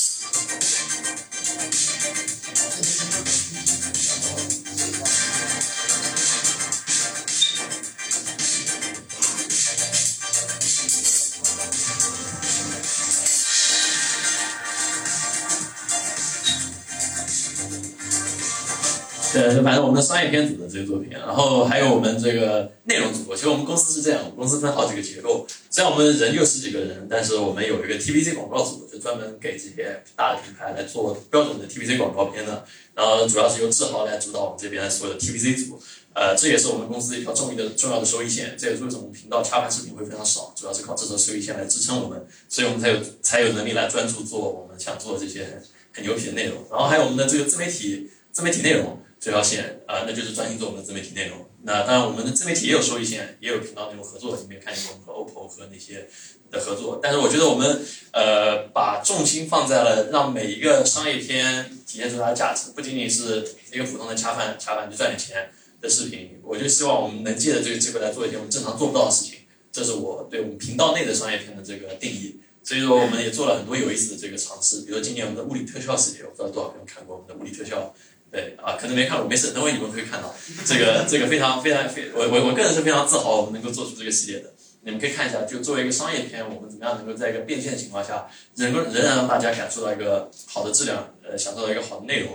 [19.64, 23.34] 反正我们的商业片组的这个作品，然后还有我们这个内容组。
[23.34, 25.46] 其实我们公司是这样，我们公司分好几个结构。
[25.70, 32.64] 虽然我们人就十几个人，但是我们有一个 TVC 广告组，就专门给这些大的品牌来做标准的 TVC 广告片的。
[32.94, 35.80] 然后主要是由志豪来主导我们这边所有的 TVC 组。
[36.14, 38.54] 呃，这也是我们公司一条重要的重要的收益线。
[38.56, 45.60] 这也是为什么我们频道插盘视频会非常少，主要是靠这条收益线来支撑我们，所以我们才有才有能力来专注做我们想做的这些
[45.92, 46.58] 很牛皮的内容。
[46.70, 49.00] 然后还有我们的这个自媒体自媒体内容。
[49.24, 51.48] 这条线啊，那就是专心做我们的自媒体内容。
[51.62, 54.36] 那当然，我们的自媒体也有收益线，也有频道内容合作。
[54.36, 56.06] 你们也看见过我们和 OPPO 和那些
[56.50, 57.00] 的合作。
[57.02, 57.82] 但是我觉得我们
[58.12, 66.38] 呃，把重心放在了让每一个商业片体现出它的价值，不仅仅是一个普通的恰饭恰饭就赚点钱的视频。
[66.44, 69.38] 我就希望我们能借着这个机会来做一些我们正常做不到的事情。
[69.72, 72.40] 这是我对我们频道内的商业片的这个定义。
[72.62, 77.94] 所以说，我们也做了很多有意思的这个尝试，比如今年我们的物理特效系列，我不知道多少朋友看过我们的物理特效。
[78.34, 80.34] 对啊，可能没看过，没事，等会你们会看到
[80.66, 84.52] 这个 这个非常非常非我我我个人是非常自豪，我们能够做出这个系列的。
[84.82, 92.30] 你们可以看一下，就作为一个商业片，我们怎么样能够在一个变现的情况下，能够仍然让大家感受到一个好的质量，呃，享受到一个好的内容，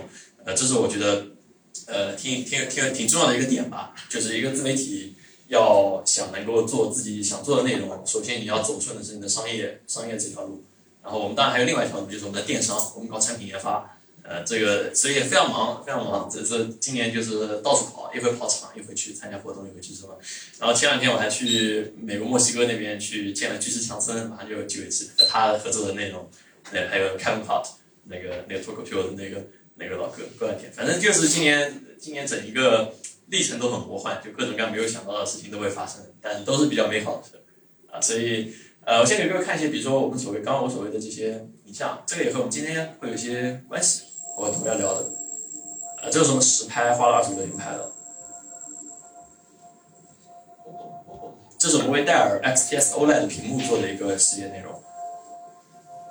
[0.46, 1.26] 呃，这是我觉得
[1.86, 3.94] 呃挺挺挺挺重要的一个点吧。
[4.08, 5.14] 就是一个自媒体
[5.48, 10.64] 要想能够做自己想做的内容，首先你要走顺的是你的商业商业这条路，
[11.04, 13.98] 然后我们当然还有另外一条路，就是我们的电商，我们搞产品研发。
[14.22, 16.28] 呃，这个所以也非常忙，非常忙。
[16.30, 20.16] 这这今年就是到处跑，一会跑场，一会去参加活动，一会去什么。
[20.58, 26.30] 然后前两天我还去美国墨西哥那边去见了巨石强森，马上就有机会去和他合作的内容。
[26.70, 27.66] 那还有 Kevin Hart
[28.04, 30.70] 那个那个脱口秀的那个那个老哥过两天。
[30.70, 32.94] 反正就是今年今年整一个
[33.28, 37.42] 历程都很魔幻，就各种各样没有想到的事情都会发生，但都是比较美好的事
[37.90, 38.00] 啊。
[38.00, 38.54] 所以
[38.84, 44.02] 呃，我先给各位看一些，比如说我们所谓刚刚我所谓的这些影像，这个也和我们今天会有一些关系。
[44.48, 45.00] 我们要聊的，
[45.98, 47.90] 啊，这是什么实拍，花了二十五个人拍的。
[51.58, 54.72] 这是我们为戴尔 XPS OLED 屏幕做的一个系列内容。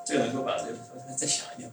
[0.05, 0.77] 这个能够把这个
[1.17, 1.71] 再响一点？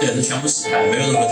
[0.00, 1.26] 对，这全部实拍，没有任何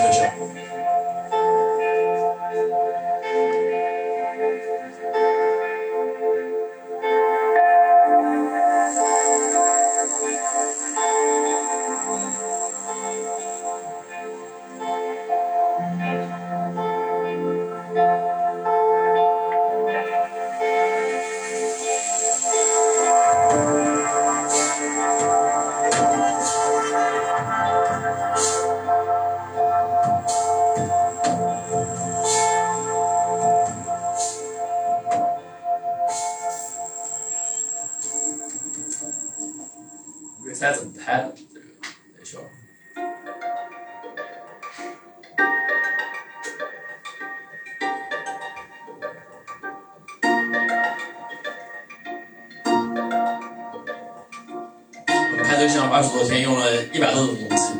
[55.55, 57.75] 我们拍这个项目二十多天，用了一百多种东西，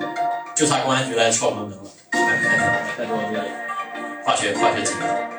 [0.55, 1.85] 就差公安局来敲我们门了。
[2.97, 3.45] 太多这个
[4.25, 5.34] 化学化学技能。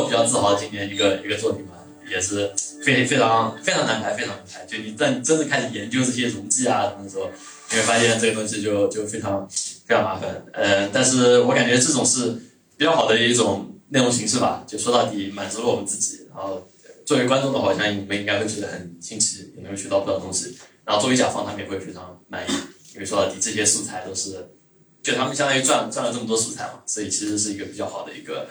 [0.00, 1.74] 我比较自豪的今年一个一个作品吧，
[2.08, 2.50] 也是
[2.84, 4.64] 非非常非常难拍，非常难拍。
[4.66, 7.30] 就你在真的开始研究这些溶剂啊什么的时候，
[7.70, 9.48] 你会发现这个东西就就非常
[9.86, 10.42] 非常麻烦。
[10.52, 12.32] 呃，但是我感觉这种是
[12.76, 16.26] 比较好的一种内容形式吧，就说到底满足了我们自己。
[16.28, 16.66] 然后
[17.04, 20.56] 作为观众的话，我相信你们应该会觉得很新奇，也能够学到不少东西。
[20.84, 22.52] 然后作为甲方，他们也会非常满意，
[22.94, 24.50] 因为说到底这些素材都是。
[25.02, 28.46] 就他们相当于赚赚了这么多素材嘛，所以其实是一个比较好的一个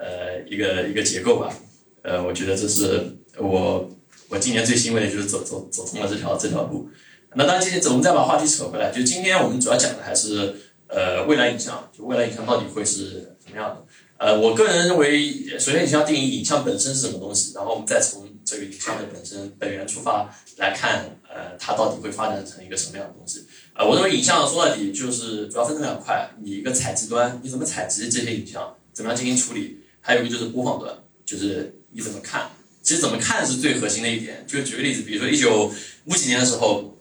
[0.00, 1.54] 呃一个一个结构吧。
[2.02, 3.86] 呃，我觉得这是我
[4.30, 6.88] 我今年最欣慰的就是走走走通了这条这条路。
[7.34, 10.56] 那当然，今天我们再把话题扯回来，就今天我们主要讲的还是
[10.88, 13.84] 呃未来影像，就未来影像到底会是什么样的？
[14.16, 23.46] 呃，我个人认为，首先你要定义影像本身是什么东西，然后我们再从这个影像的本身本源出发来看，呃，它到底会发展成一个什么样的东西？
[23.74, 32.50] 呃，我认为影像说到底就是主要分成两块，你一个采集端，你怎么采集这些影像，怎么样进行处理，还有一个就是播放端，就是你怎么看。
[32.82, 34.44] 其实怎么看是最核心的一点。
[34.46, 35.70] 就举个例子，比如说一九
[36.06, 36.96] 五几年的时候，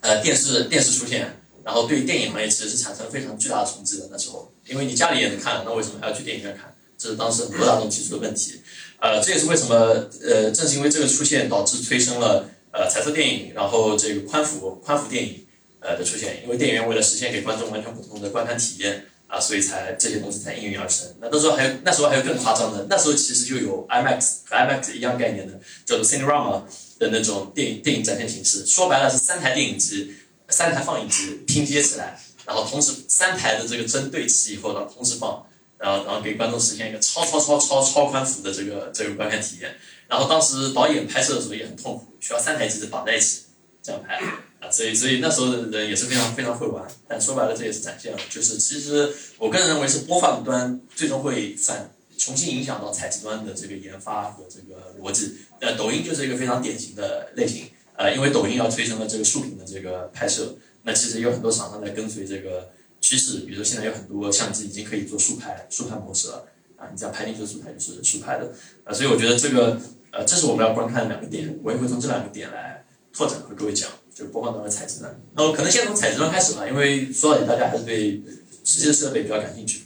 [0.00, 4.08] 呃，电视电视出现，然后对电影行业其实是产生非常巨大的冲击的。
[4.10, 6.74] 那时候，因为你家里也能看，那为什么还要去电影院看？
[6.98, 8.60] 这是当时很多大众提出的问题。
[9.00, 9.74] 呃，这也是为什么，
[10.22, 15.46] 呃，正是因为这个出现，导致催生了呃彩色电影，然后这个宽幅宽幅电影。
[15.84, 21.08] 呃的出现，因为电影院为了实现给观众完全不同的观看体验啊，所以才这些东西才应运而生。
[21.18, 26.60] 那那时候还有那时候还有更夸张的，那时候其实就有 IMAX 和 IMAX 一样概念的，叫做 Cinerama
[26.98, 28.66] 的那种电影电影展现形式。
[28.66, 30.14] 说白了是三台电影机、
[30.50, 35.46] 三台放映机拼接起来，然后同时三台的这个针对齐以后呢，同时放，
[35.78, 39.74] 然后然后给观众实现一个超超超超超宽幅的这个这个观看体验。
[40.08, 43.44] 然后当时导演拍摄的时候也很痛苦，需要三台机子绑在一起
[43.82, 44.20] 这样拍。
[44.62, 55.32] 啊，所以所以那时候的人也是非常非常会玩，但说白了这也是展现了，就是其实我个人认为是播放端最终会反重新影响到采集端的这个研发和这个逻辑。
[55.58, 57.64] 呃，抖音就是一个非常典型的类型，
[57.96, 60.54] 呃，因为抖音要推升了这个竖屏的这个拍摄，
[60.84, 66.46] 那其实有很多厂商在跟随这个趋势，比如说现在有很多相机已经可以做竖拍竖拍模式了，
[66.76, 68.52] 啊，你只要拍进去的素材就是竖拍的，
[68.84, 69.80] 啊，所以我觉得这个
[70.12, 73.90] 呃，这是我们要观看的两个点，我也会从这两个点来拓展和各位讲。
[74.14, 78.22] 就播放端和采集端，那我可能先从采集端开始吧，因为说到底大家还是对
[78.64, 79.84] 实际的设备比较感兴趣。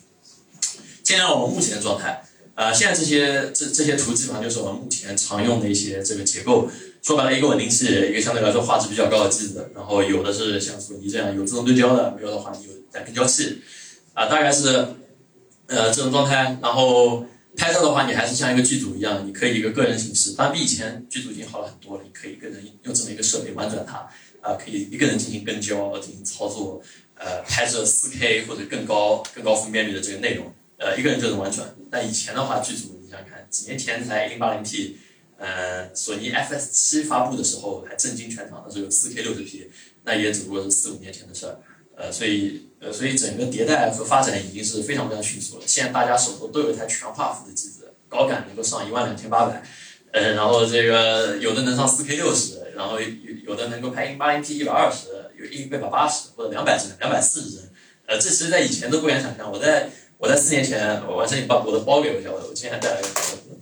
[1.05, 2.24] 现在我们目前的状态，
[2.57, 6.68] 呃，现在这些这这些图基本上就是我们目前常用的一些这个结构。
[7.03, 13.62] 说白了，一个稳定器，一个相对来说画质比较高的机子，然后有的是像索尼这样有自动对焦的，没有的话你有带变焦器，
[14.12, 14.87] 啊，大概是
[15.68, 17.24] 呃这种状态，然后。
[17.57, 22.05] 拍照的话，你还是像一个剧组一样，你可以一个个人形式，当然比以前剧组已经好了很多了。
[22.05, 24.09] 你可以一个人用这么一个设备玩转它，
[24.41, 26.83] 啊，可以一个人进行跟焦、进行操作，
[27.15, 31.75] 呃，拍摄 4K 或者更高、更高分辨率的这个内容，呃，一个人就能玩转。
[31.91, 34.93] 但以前的话，剧组你想想看，几年前才 1080P，
[35.39, 39.67] 呃，索尼 FS7 发布的时候还震惊全场的时候有 4K 60P，
[40.05, 41.59] 那也只不过是四五年前的事儿。
[41.99, 45.64] 呃，所以，所以整个迭代和发展已经是非常非常迅速了。
[45.66, 49.62] 现在大家手头都有一台全画幅的机子，高感能够上一万两千八百，
[50.12, 53.07] 呃，然后这个有的能上四 K 六十，然后有
[53.45, 55.09] 有的能够拍一八零 P 一百二十，
[55.39, 57.70] 有一百八十或者两百帧、两百四十帧，
[58.07, 59.51] 呃，这其实在以前都不敢想象。
[59.51, 63.01] 我在我在四年前，我完成把我的包给我一下，我我今天还带了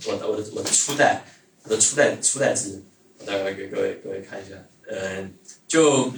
[0.07, 1.23] 我我的我的我的初代，
[1.65, 2.83] 我的初代初代机，
[3.19, 4.55] 我待会给各位各位看一下，
[4.89, 5.33] 嗯，
[5.67, 6.13] 就。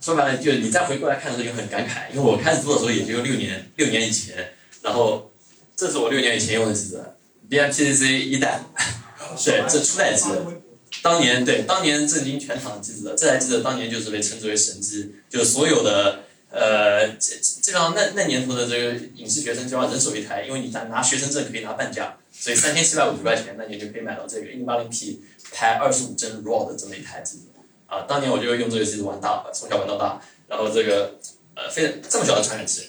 [0.00, 5.32] 说白了，就是你再回过来看的时候就很感慨，因为我开始做的时候也就六年，六年以前，然后
[5.76, 7.04] 这是我六年以前用的机子
[7.50, 8.62] ，BMPCC 一代，
[9.44, 10.24] 对，这初代机，
[11.02, 16.20] 当年对，当年震惊全场的机子，这台机子当年就是被称之为神机，就是所有的
[16.50, 25.22] 呃，基基本上那那年头的这个影视学生就要人手一台，因为你拿拿学生证可以拿半价，所以三千七百五十块钱那年就可以买到这个一零八零 P
[25.52, 27.44] 拍二十五帧 RAW 的这么一台机子。
[27.88, 30.22] 啊，当年我就用这个机子玩大，从小玩到大。
[30.46, 31.18] 然后这个
[31.56, 32.88] 呃，非这么小的传感器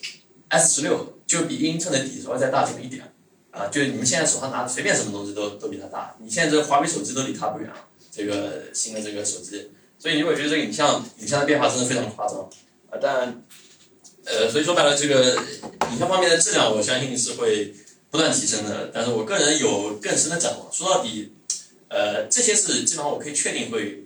[0.50, 3.12] ，S 十六就比英特尔的底稍微再大这么一点。
[3.52, 6.16] 啊，就你们现在手上拿的随便什么东西都都比它大。
[6.20, 7.76] 你现在这华为手机都离它不远了，
[8.12, 9.72] 这个新的这个手机。
[9.98, 12.48] 所以你会觉得这个影像影像的变化真的非常夸张。
[12.90, 13.44] 啊，但
[14.26, 15.36] 呃，所以说白了，这个
[15.92, 17.74] 影像方面的质量，我相信是会
[18.12, 18.92] 不断提升的。
[18.94, 20.72] 但是我个人有更深的展望。
[20.72, 21.34] 说到底，
[21.90, 24.06] 呃，这些是基本上我可以确定会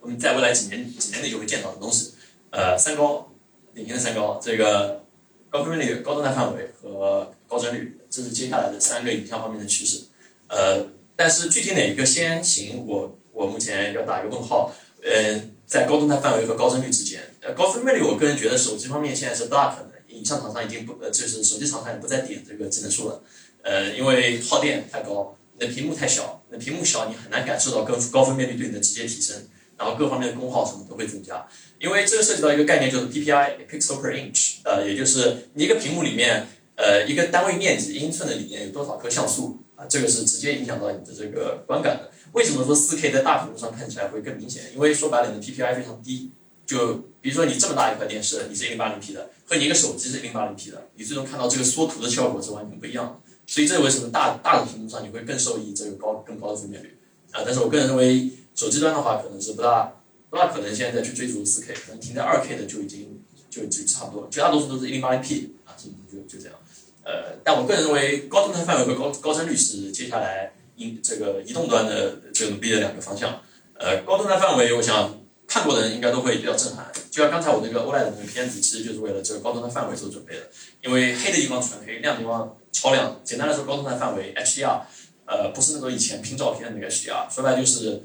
[0.00, 2.12] 我们在未来几年几年内就会见到的东西。
[2.50, 3.32] 呃，三高，
[3.74, 5.04] 典型的三高，这个
[5.50, 10.04] 高分辨率、高动态范围和高帧率，这是接下来的三个影像方面的趋势。
[10.48, 14.72] 呃，但是具体哪一个先行，我我目前要打一个问号。
[15.00, 23.22] 嗯，在高动态范围和高帧率之间，呃，高分辨率，我个人觉得手机方面现在是不大可能，影像厂商已经不呃，就是手机厂商也不再点这个智能数了，
[23.62, 29.36] 呃，因为耗电太高，你的屏幕太小，那屏幕小你很难感受到跟高分辨率对你的直接提升，
[29.78, 31.46] 然后各方面的功耗什么都会增加，
[31.78, 42.10] 因为这涉及到一个概念就是 PPI（pixel per inch），呃，也就是你一个屏幕里面，呃，一个单位面积英寸的里面有多少颗像素啊，这个是直接影响到你的这个观感的。
[42.32, 44.64] 为什么说 4K 在大屏幕上看起来会更明显？
[44.74, 46.32] 因为说白了，你的 PPI 非常低。
[46.66, 53.32] 就比如说你这么大一块电视，你是 1080P 的，和你一个手机是 1080P 的，你最终看到这个缩图的效果是完全不一样的。
[53.46, 56.98] 所以这为什么大大的屏幕上你会更受益这个高更高的分辨率
[57.30, 57.40] 啊？
[57.42, 58.28] 但是我个人认为，
[58.58, 59.92] 手机端的话可能是不大
[60.30, 66.58] 不大可能现在去追逐 4K，可能停在 2K 的就已经就就差不多，绝大多数都是一零八零 P 啊，就就就这样。
[67.04, 70.52] 呃，但我个人认为，高动态范围和高高帧率是接下来。
[70.80, 73.42] 移这个移动端的这个努力的两个方向，
[73.74, 75.12] 呃，高动态范围，我想
[75.44, 76.86] 看过的人应该都会比较震撼。
[77.10, 80.42] 就像刚才我那个 OLED 的那个片子，其实就是为了这个高动态范围做准备的。
[80.84, 83.20] 因为黑的地方纯黑，亮的地方超亮。
[83.24, 84.82] 简单来说，高动态范围 HDR，
[85.26, 88.00] 呃，不是那种以前拼照片的那个 HDR，说白就是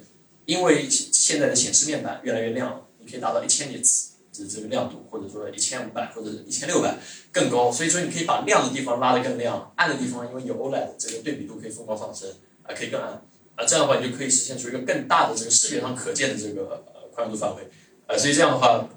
[0.45, 4.11] 因为现在的显示面板越来越亮了，你可以达到一千尼兹。
[4.31, 6.97] 这这个亮度，或者说一千五百或者一千六百
[7.31, 7.71] 更高。
[7.71, 12.27] 所以说，你可以把亮的地方拉得更亮，暗的地方因为有 OLED，这个对比度可以疯狂上升。
[12.63, 13.11] 啊，可以更暗，
[13.55, 17.67] 啊，这样的话你就可以实现出一个更大的这个视觉上可见的这个呃宽度范围，
[18.07, 18.87] 呃，所以这样的话，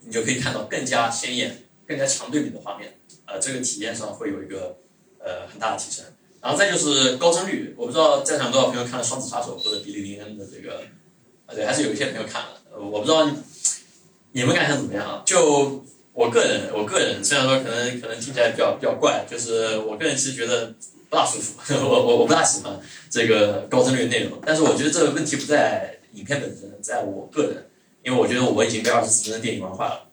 [0.00, 4.76] 你就可以看到更加鲜艳、更加强对比的画面，呃，这个体验上会有一个
[5.18, 6.04] 呃很大的提升。
[6.44, 10.82] 然后再就是高帧率，我不知道在场多少朋友看了《双子杀手》或者《比利林恩》的这个，
[11.46, 13.30] 啊，对，还是有一些朋友看了，我不知道
[14.32, 15.22] 你们感想怎么样啊？
[15.24, 15.82] 就
[16.12, 20.74] 我个人，我个人虽然说可能可能听起来比较比较怪，就是我个人其实觉得。
[21.10, 27.68] 不大舒服， 我我我不大喜欢这个高帧率的内容，但是我觉得这个问题不在影片本身，在我个人，
[28.02, 30.08] 因为我觉得我已经被二十四帧的电影玩坏了，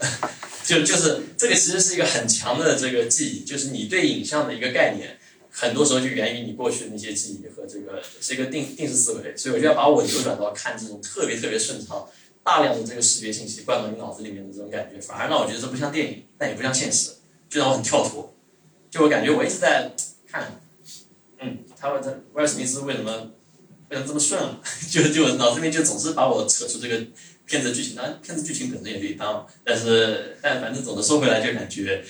[0.64, 5.18] 就就是这个其实是一个很强的这个记忆，就是你对影像的一个概念，
[5.58, 12.06] 很多时候就源于你过去的那些记忆和这个是一个定定式思维，所以我就要把我扭转到看这种特别特别顺畅，
[12.44, 17.12] 大量的这个视觉信息灌到你脑子里面的这种感觉，反而让我觉得这不像电影，但也不像现实，
[17.48, 18.34] 就让我很跳脱，
[18.90, 19.90] 就我感觉我一直在。
[20.28, 20.60] 看，
[21.38, 23.30] 嗯，他问这威尔史密斯为什么
[23.88, 24.60] 为什么这么顺啊？
[24.90, 27.00] 就就脑子里面就总是把我扯出这个
[27.46, 32.04] 片子剧情，当然片子剧情本身也就一般，但是但反正总的说回来就感觉，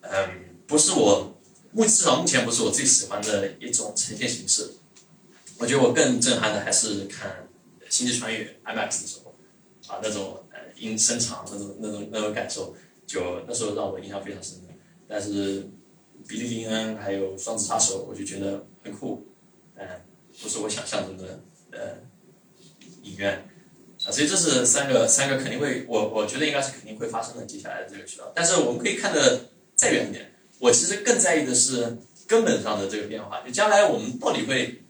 [0.00, 0.28] 嗯，
[0.66, 1.39] 不是我
[1.72, 4.70] 目至少目前不是我最喜欢的一种呈现形式。
[5.58, 7.48] 我觉得我更震撼的还是看
[7.88, 9.34] 《星际穿越》IMAX 的时候，
[9.86, 12.74] 啊，那种呃音声场那种那种那种感受，
[13.06, 14.68] 就那时候让我印象非常深的。
[15.08, 15.68] 但是。
[16.28, 19.26] 比利林恩还有双子杀手，我就觉得很酷，
[19.74, 19.88] 嗯，
[20.40, 21.40] 不是我想象中的
[21.72, 21.96] 呃
[23.02, 23.48] 影院
[24.04, 28.30] 啊，所以这是三个三个肯定会，我我觉得应该是肯定会发生的接下来的这个渠道。
[28.36, 30.29] 但是我们可以看的再远一点，
[30.60, 31.98] 我其实更在意的是
[32.28, 34.82] 根本上的这个变化，就将来我们到底会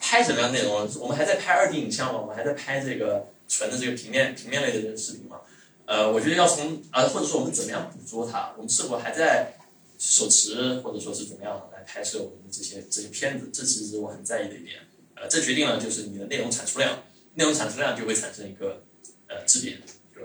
[0.00, 0.90] 拍什么样内容？
[0.98, 2.20] 我们还在拍二 D 影像吗？
[2.20, 5.42] 我们还在拍这个纯的这个平面平面类的这个视频吗？
[5.86, 8.52] 呃，我觉得要从啊，或者说我们怎么样捕捉它？
[8.56, 9.54] 我们是否还在？
[10.02, 14.76] 手持或者说是怎么样来拍摄我们这些这些片子，这其实是我很在意的一点。
[15.14, 17.02] 呃，这决定了就是你的内容产出量，
[17.34, 18.82] 内容产出量就会产生一个
[19.28, 19.78] 呃质变。
[20.16, 20.22] 就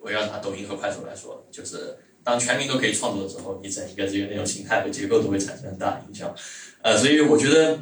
[0.00, 6.34] 围绕拿抖音和快手来说，就是当全民都可以创作的时候，你整一个这个内容形态和结构都会产生很大的影响。
[6.82, 7.78] 呃，所以我觉得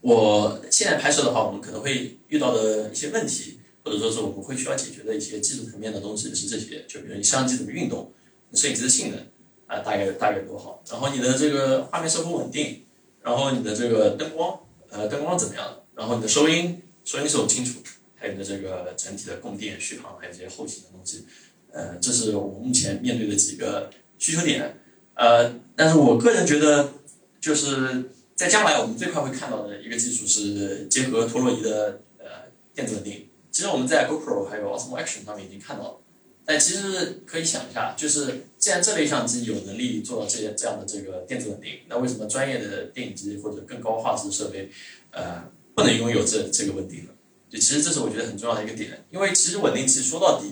[0.00, 8.12] 我现在拍摄的话，我们可能会遇到的一些问题，或者说是我们会需要解决的一些技术层面的东西是这些，就比如你相机怎么运动，
[8.54, 9.18] 摄影机的性能。
[9.66, 10.82] 啊，大概大概多好？
[10.90, 12.82] 然后你的这个画面是否稳定？
[13.22, 14.60] 然后你的这个灯光，
[14.90, 15.64] 呃，灯光怎么样？
[15.94, 17.78] 然后你的收音，收音是否清楚？
[18.14, 21.24] 还有你的这个整体的供电、续航，还有这些后勤的东西，
[21.72, 24.76] 呃，这是我目前面对的几个需求点。
[25.14, 26.92] 呃，但是我个人觉得，
[27.40, 32.26] 就是在将来我们最快会看到的一个技术是结合陀螺仪的呃
[32.74, 33.28] 电子稳定。
[33.50, 35.98] 其实我们在 GoPro 还有 Osmo Action 上面已经看到了。
[36.44, 44.68] 但其实可以想一下，就是既然这类相机有能力做到这些这样的这个电子稳定，那为什么专业的电影机或者更高画质的设备，
[45.12, 45.44] 呃，
[45.74, 47.10] 不能拥有这这个稳定呢？
[47.48, 50.48] 就其实这是我觉得很重要的一个点，因为其实稳定器说到底，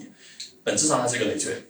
[0.64, 1.68] 本质上它是一个累赘，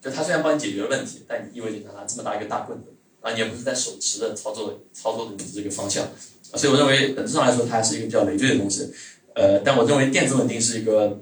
[0.00, 6.08] 就它虽然帮你解决了问题，但你意味着拿这么大一个大棍子，啊，你也不是在手持的操作操作的你的这个方向，
[6.54, 8.92] 所以我认为本质上来说，它还是一个比较累赘的东西。
[9.34, 11.20] 呃，但我认为电子稳定是一个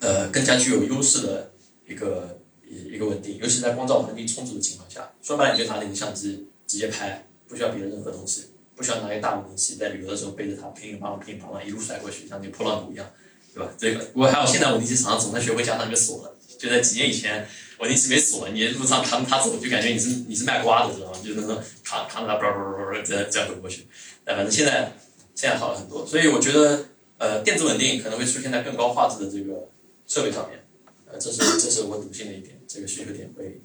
[0.00, 1.52] 呃更加具有优势的
[1.86, 8.46] 一个一一个稳定，尤其在光照环境充足的情况下，说白了你就拿着你的相机直接拍，不需要别的任何东西。
[8.74, 13.04] 不需要拿一个大稳定器，在旅游的时候背着它乒乓乒乓乓一路甩过去，像那个破浪鼓一样，
[13.52, 13.68] 对吧？
[13.76, 17.46] 这个不过还有现在稳定器厂商总算学会加上一个锁了，就在几年以前
[17.78, 21.18] 稳定器没锁，你路上扛着它走，就感觉你是你是卖瓜的，知道吗？
[21.24, 23.86] 就那种扛扛着它叭叭叭叭再再回过去。
[24.24, 24.92] 但反正现在
[25.34, 26.86] 现在好了很多，所以我觉得
[27.18, 29.68] 呃电子稳定可能会出现在更高画质的这个
[30.06, 30.64] 设备上面，
[31.06, 33.60] 呃这是这是我笃信的一点，这个需求点会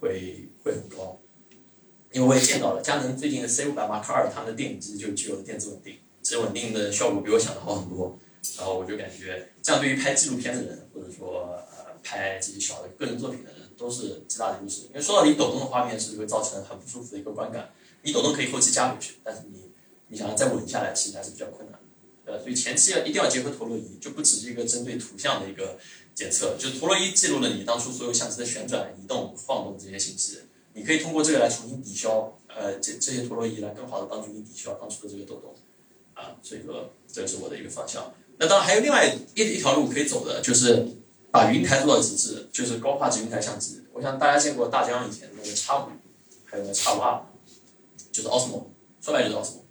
[0.00, 1.20] 会会很高。
[2.10, 8.18] 因为我也见到了，佳能最近的 C 五百 Mark 二，它们的电影机就具有了电子稳定，这稳定的效果比我想的好很多。
[8.56, 11.57] 然后我就感觉，这样对于拍纪录片的人，或者说
[12.08, 14.86] 拍这些小的个人作品的人，都是极大的优势。
[14.88, 17.70] 因为说到底，抖动的画面是会造成很不舒服的一个观感。
[18.00, 19.70] 你抖动可以后期加回去，但是你
[20.08, 21.78] 你想要再稳下来，其实还是比较困难。
[22.24, 25.78] 呃，所以前期要一定要结合陀螺仪，就不只是一个针对图像的一个
[26.14, 30.38] 检测，就陀螺仪记录了你当初所有相机的旋转、移动、晃动这些信息。
[30.72, 35.54] 你可以通过这个来重新抵消，呃，这这些陀螺仪来更好的帮助你抵消当初的这个抖动，
[36.14, 38.14] 啊，所以说这是我的一个方向。
[38.38, 39.04] 那当然还有另外
[39.34, 40.86] 一一条路可以走的，就是
[41.30, 43.82] 把云台做到极致，就是高画质云台相机。
[43.92, 45.88] 我想大家见过大疆以前那个叉五，
[46.44, 47.20] 还有那个叉五二，
[48.12, 48.64] 就是 Osmo，
[49.00, 49.62] 说白就是 Osmo。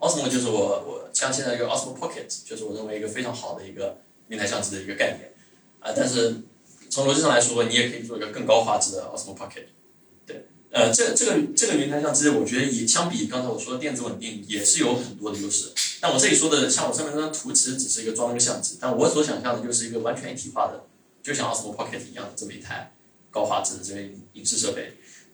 [0.00, 3.98] Osmo 就是我我像现在这个 Osmo Pocket，就是我认为一个非常好的一个
[4.28, 5.32] 云台相机的一个概念，
[5.80, 6.42] 啊，但是
[6.90, 9.66] 从逻辑上来说，你也可以做一个更高画质的 Osmo Pocket。
[10.26, 15.72] 对呃，这这个这个云台相机，我觉得也相比刚才我说的电子稳定，也是有很多的优势。
[16.00, 20.84] 但我这里说的，像我上面那张图，其实只是一个装了个相机，但我所想象的就是一个完全一体化的，
[21.24, 22.92] 就像 Osmo Pocket 一样的这么一台
[23.32, 24.00] 高画质的这个
[24.34, 24.92] 影视设备。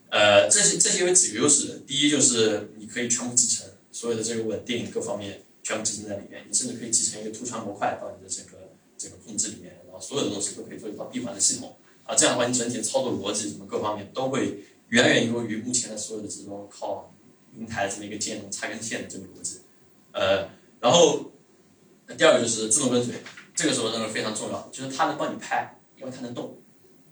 [0.09, 8.53] 呃，这些这些有几个优势，第一就是你可以全部集成，所有的这个稳定各方面全部集成在里面，你甚至可以集成一个图传模块到你的整个
[8.97, 11.75] 整个控制里面，然后所有的东西都可以做一套闭环的系统
[12.05, 14.63] 啊，这样的话你整体的操作逻辑什么各方面都会。
[14.91, 17.15] 远远优于目前的所有的这种靠
[17.55, 19.61] 云台这么一个兼容插根线的这个逻辑，
[20.11, 20.49] 呃，
[20.81, 21.31] 然后
[22.17, 23.15] 第二个就是自动跟随，
[23.55, 26.57] 这个是我认为非常重要，就是它能帮你拍，因为它能动，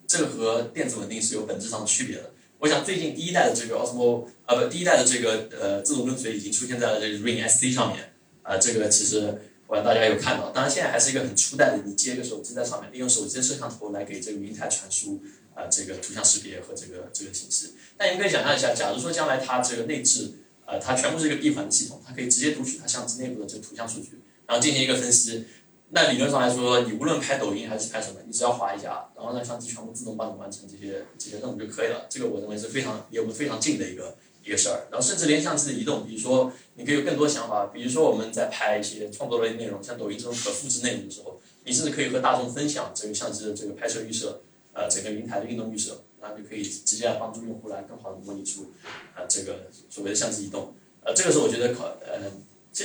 [0.08, 2.34] 这个和电子稳定是有本质上的区别的。
[2.58, 15.22] 我想最近第一代的这个 Osmo 啊不，第一代的这个呃自动跟随已经出现在了这个 Ring SC 上面，啊，这个其实我想大家有看到，当然现在还是一个很初代的，你接个手机在上面，利用手机的摄像头来给这个云台传输。
[15.56, 20.32] 啊，这个图像识别和这个这个信息，但你可以想象一下，假如说将来它这个内置，
[20.66, 25.44] 呃，它全部是一个闭环的系统，它可以直接读取它相机内部的这个图像数据，然后进行一个分析。
[25.92, 32.06] 那理论上来说，你无论拍抖音还是拍什么，你只要滑一下，然后让相机全部自动帮你完成这些这些任务就可以了。
[32.10, 34.88] 这个我认为是非常离我们非常近的一个一个事儿。
[34.92, 44.42] 然后甚至连相机的移动，比如说你可以有更多想法，比如说我们在拍一些创作类内容，像抖音这种可复制内容的时候，你甚至可以和大众分享这个相机的这个拍摄预设。
[44.72, 48.72] 呃，整个云台的运动预设，那就可以直接来帮助用户来更好的模拟出，
[49.16, 50.74] 呃，这个所谓的相机移动。
[51.04, 52.32] 呃，这个时候我觉得可，呃，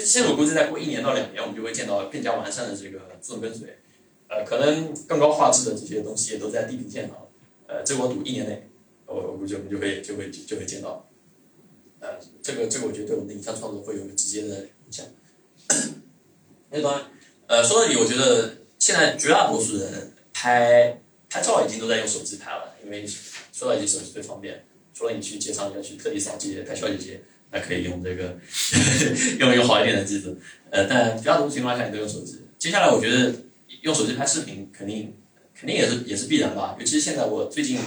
[0.00, 3.78] 其实我估计再过一年到两年，我们就会见到更加完善的这个自动跟随，
[4.28, 7.16] 呃，可能更高画质的这些东西也都在地平线上。
[7.66, 8.68] 呃，这我赌一年内，
[9.06, 11.08] 我我估计我们就会就会就会见到。
[12.00, 15.06] 呃，这个这个我觉得对我们的影像创作会有直接的影响。
[16.70, 17.10] 那当然，
[17.46, 21.00] 呃，说到底，我觉得现在绝大多数人拍。
[21.30, 23.04] 拍照已经都在用手机拍了，因为
[23.52, 24.64] 说到底手机最方便。
[24.92, 27.24] 除了你去街上要去特地扫街拍小姐姐，
[27.54, 28.36] 还可以用这个
[29.38, 30.36] 用用好一点的机子。
[30.70, 32.40] 呃，但绝大多数情况下你都用手机。
[32.58, 33.32] 接下来我觉得
[33.82, 35.14] 用手机拍视频肯定
[35.56, 36.74] 肯定也是也是必然吧。
[36.80, 37.78] 尤其是现在我最近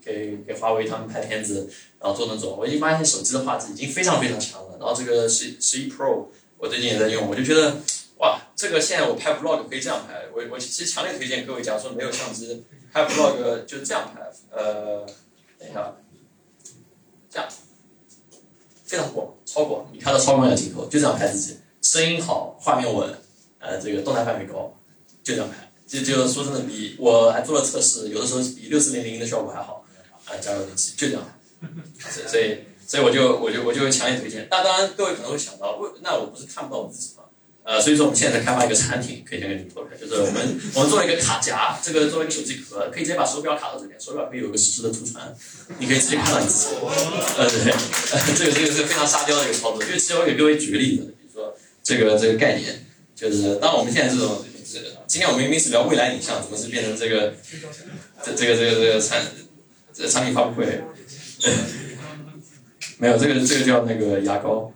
[0.00, 1.68] 给给华为他们拍片子，
[2.00, 4.78] 然后做那种，我已经发现手机的画质已经非常非常强了。
[4.78, 7.78] 然后这个十十一 Pro 我最近也在用，我就觉得
[8.18, 10.26] 哇，这个现在我拍 Vlog 可以这样拍。
[10.32, 12.64] 我我其实强烈推荐各位，假如说没有相机。
[12.90, 15.04] 拍 vlog 就这样拍，呃，
[15.58, 15.94] 等一下，
[17.28, 17.46] 这样，
[18.88, 23.14] 非常广，超广，你看到超广角镜头，就这样拍自己，声音好，画面稳，
[23.58, 24.74] 呃，这个动态范围高，
[25.22, 29.84] 就这样拍，就就说真的，比我还做了测试，有的时候比六四零零的效果还好，
[30.24, 31.22] 啊，加热点器就这样，
[32.26, 34.48] 所以所以我就我就我就强烈推荐。
[34.50, 37.10] 那当然，各位可能会想到，为那我不是看不到我自己？
[37.68, 45.36] 呃，所以说我们现在在开发一个产品，可以先跟你们说一下，就是我们我们做了一个卡夹，这个作为一个手机壳，可以直接把手表卡到这边，手表可以有个实时的图传，
[45.78, 46.76] 你可以直接看到你自己。
[47.36, 49.84] 呃，对，这个这个是非常沙雕的一个操作。
[49.84, 54.42] 因为其实我给各位举个例子，比如说这个这个概念，就是当我们现在这种，
[55.06, 57.34] 今天我们明明是聊未来影像，怎么是变成这个
[58.24, 59.26] 这这个这个这个产
[59.92, 60.84] 这产品发布会，
[62.96, 64.72] 没有这个这个叫那个牙膏，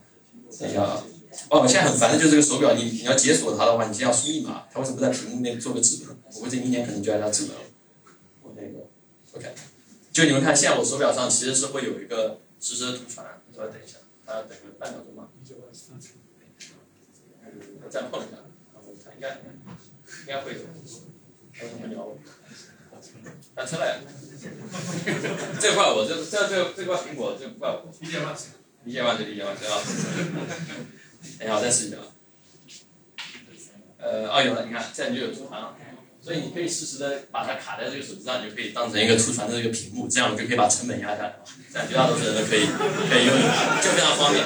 [0.60, 1.02] 等一下啊。
[1.48, 6.16] 哦，现在很烦的就是这个手表，你你要解锁它的话，你先要输密码，它为什么不在屏幕内做个指纹？
[6.24, 7.60] 我估计明年可能就要加指纹了。
[8.42, 8.86] 我那个
[9.32, 9.54] ，OK，
[10.12, 13.26] 就你们看，现在我手表上其实是会有一个实时的图传，
[13.56, 15.28] 稍微等一下，大家等个半秒钟吧。
[17.84, 18.36] 我再碰一下，
[19.14, 19.40] 应该
[20.20, 20.60] 应该会的。
[21.52, 22.08] 还有什么鸟？
[23.54, 24.00] 打车来，
[25.60, 27.90] 这块我，这这这这块苹果，这怪我。
[28.00, 28.52] 理解万岁，
[28.84, 29.80] 理解万岁，理解万岁啊！
[31.38, 31.96] 等一下，我再试一下。
[33.98, 35.76] 呃，哦，有了，你看，这样你就有图传了。
[36.20, 41.34] 所以你可以实时的把它卡在这个手机上，你就可以当成一个图传的这个屏幕，这样我就可以把成本压下来，
[41.72, 43.34] 这样绝大多数人都可以可以用，
[43.82, 44.44] 就非常方便。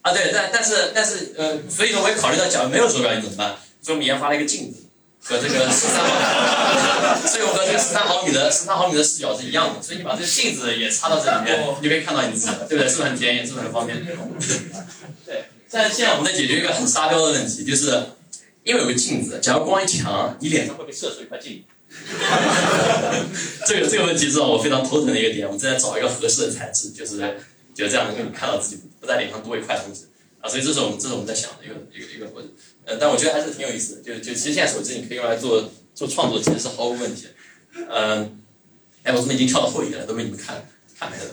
[0.00, 3.56] 啊，对，但但是但是呃，所以说我也考虑到，假如没有手表你怎么办？
[3.82, 4.85] 所以我们研发了一个镜子。
[5.28, 12.88] 和这个十三毫米， 所以我和这个十三毫米的十三毫米的视角是一样的，所以你把这个镜子也插到这里面，你就可以看到你自己，对不对？
[12.88, 13.44] 是不是很便宜？
[13.44, 14.06] 是不是很方便？
[15.26, 15.46] 对。
[15.68, 17.90] 但现在我们在解决一个很沙雕的问题，就是
[18.62, 21.64] 因为有个镜子，假如光一强，你脸上会被射出一块镜。
[23.66, 27.18] 这个这个问题是让我非常头疼的一个点，我们正在找一个合适的材质，就是
[27.74, 30.06] 就这样能够你看到自己不在脸上多一块东西
[30.40, 32.50] 啊，所以这是我们这是我们在想的一个一个一个过程。
[32.86, 37.26] 呃，但我觉得还是挺有意思的，就就其实现在手机你可以用来做做创作，其实是毫无问题。
[37.90, 38.40] 嗯，
[39.02, 40.64] 哎，我怎么已经跳到后一页了，都被你们看
[40.96, 41.24] 看没了，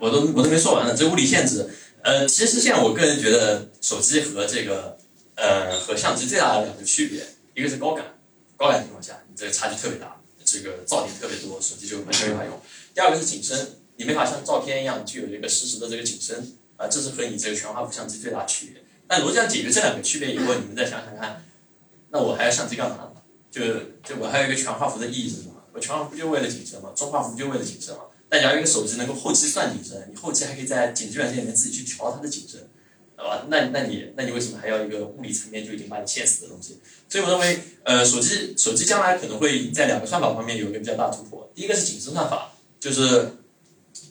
[0.00, 0.94] 我都我都没说完呢。
[0.94, 1.70] 这物理限制，
[2.02, 4.98] 呃，其实现在我个人觉得手机和这个
[5.36, 8.18] 呃和相机最大的两个区别，一个是高感，
[8.56, 12.60] 高感情况下你这个差距特别大，这个噪点特别多，手机就完全没法用。
[12.94, 18.82] 第二个是景深，你没法像照片一样具有一个实时的这个景深，啊，这是和你这个全画幅相机最大区别。
[19.08, 21.44] 那逻辑上解决这两个区别以后，你们再想想看，
[22.10, 23.10] 那我还要相机干嘛？
[23.50, 23.62] 就
[24.04, 25.54] 就我还有一个全画幅的意义是什么？
[25.72, 26.90] 我全画幅就为了景深吗？
[26.94, 28.02] 中画幅就为了景深吗？
[28.28, 32.68] 但你要一个手机能够后期算景深，你后期还可以在剪辑软件里面自己去调它的景深，
[33.14, 33.46] 好吧？
[33.48, 36.80] 那那你那你为什么还要一个物理层面就已经把你限死的东西？
[37.08, 41.50] 所以我认为，呃，手机手机将来可能会在两个算法方面有一个比较大突破。
[41.54, 43.36] 第一个是景深算法，就是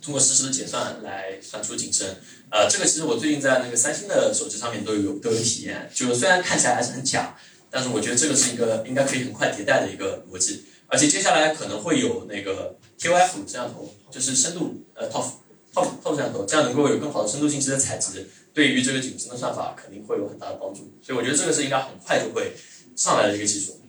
[0.02, 2.16] 通过实时的解算来算出景深。
[2.56, 7.36] 呃，这个其实我最近在那个三星的手机上面都有都有体验，就虽然看起来还是很假，
[7.70, 15.26] 但是我觉得这个是一个应该可以很快迭代的一个逻辑，而且接下来可能会有那个 TOF 摄像头，就是深度呃 TOF
[15.74, 22.54] TOF TOF 摄像头，这样能够有更好的深度信息的采集，对于这个景深的算法肯定会有很大的帮助，所以我觉得这个是应该很快就会
[22.96, 23.82] 上来的一个技术。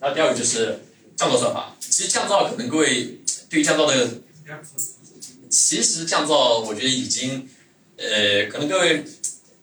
[0.00, 0.80] 然后第二个就是
[1.16, 4.06] 降噪算法，其实降噪可能各位对于降噪的，
[5.48, 7.48] 其实降噪我觉得已经。
[7.98, 9.04] 呃，可能各位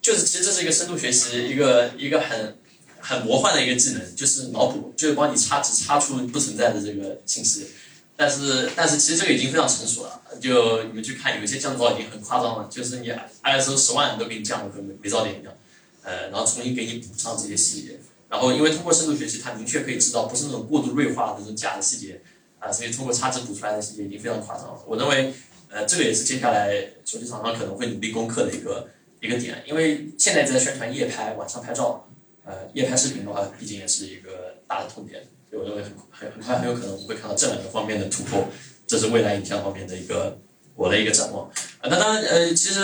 [0.01, 2.57] 就是其实这是一个深度学习，一个一个很
[2.99, 7.67] 很魔幻的一个技能，就是脑补，就是帮你插只插出不存在的这个信息。
[8.15, 13.11] 但是但是其实这个已经非常成熟了，就你们去看，有些降噪已经很夸张了，就是你
[13.43, 15.53] ISO 十万都给你降的跟没没噪点一样，
[16.01, 17.99] 呃，然后重新给你补上这些细节。
[18.29, 22.19] 然后因为通过深度学习，它明确可以知道不是那种过度锐化的这种假的细节
[22.59, 24.79] 啊，所以通过差值补出来的细节已经非常夸张了。
[24.87, 25.31] 我认为。
[25.73, 26.71] 呃，这个也是接下来
[27.03, 28.87] 手机厂商可能会努力攻克的一个
[29.19, 32.07] 一个点，因为现在在宣传夜拍，晚上拍照，
[32.45, 38.47] 呃，夜拍视频的话，毕竟也是一个大的痛点，所以我认为很很很快很有可能我们会看到这两个方面的突破，
[38.85, 40.37] 这是未来影像方面的一个
[40.75, 41.49] 我的一个展望。
[41.79, 42.81] 啊，那当然，呃，其实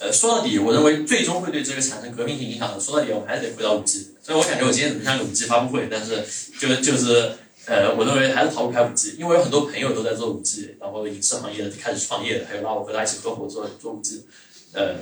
[0.00, 6.24] 呃说到底，我认为最终会对这个产生革命性影响的，说到底我们还是得回到五 G，所以我感觉我今天怎么像个五 G 发布会，但是
[6.58, 7.32] 就就是。
[7.66, 14.24] 呃，我认为还是逃不开五 G，因为有很多朋友都在做五 G，然后影视行业开始创业的，还有拉我和他一起合伙做做五 G。
[14.72, 14.94] 呃，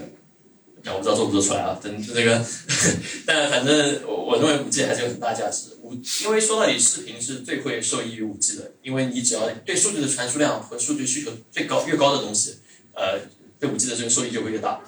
[0.86, 2.44] 我不知道做不做出来啊，等这个，
[3.24, 5.76] 但反正我我认为五 G 还是有很大价值。
[5.82, 12.56] 五，因为说到底，视频是最会受益于五 G 的，因为你只要对数据的传输量和数据需求最高越高的东西，
[12.94, 13.18] 呃，
[13.60, 14.82] 对五 G 的这个收益就会越大。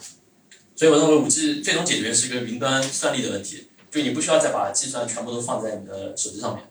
[0.75, 6.65] 所以我认为五 G 最终解决是一个云端算力的问题，就你不需要再把计算全部都放在你的手机上面。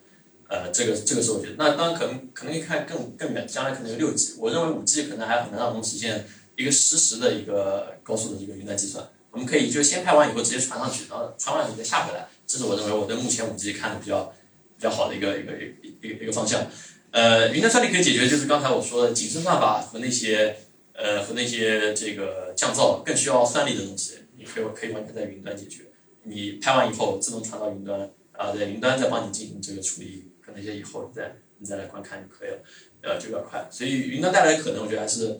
[0.49, 6.25] 呃，这个这个是我觉得，那当然可能可能你看更更远，将来可能有六 G，我认为五 G 可能还很难让我们实现
[6.55, 9.07] 一个实时的一个高速的一个云端计算。
[9.29, 14.33] 我们可以就先拍完以后直接传上去，然后传完以后再下回来，这是我认为我对目前五 G 看的比较
[14.75, 16.65] 比较好的一个一个一一个一个方向。
[17.11, 20.57] 呃，云端算力可以解决就是刚才我说的景深算法和那些
[20.93, 25.83] 呃和那些这个降噪更需要算力的东西，你可以可以完全在云端解决。
[26.23, 30.28] 你拍完以后自动传到云端，啊，在云端再帮你进行这个处理。
[30.55, 32.57] 那些以后你再你再来观看就可以了，
[33.01, 33.67] 呃，就比较快。
[33.71, 35.39] 所以云端带来的可能，我觉得还是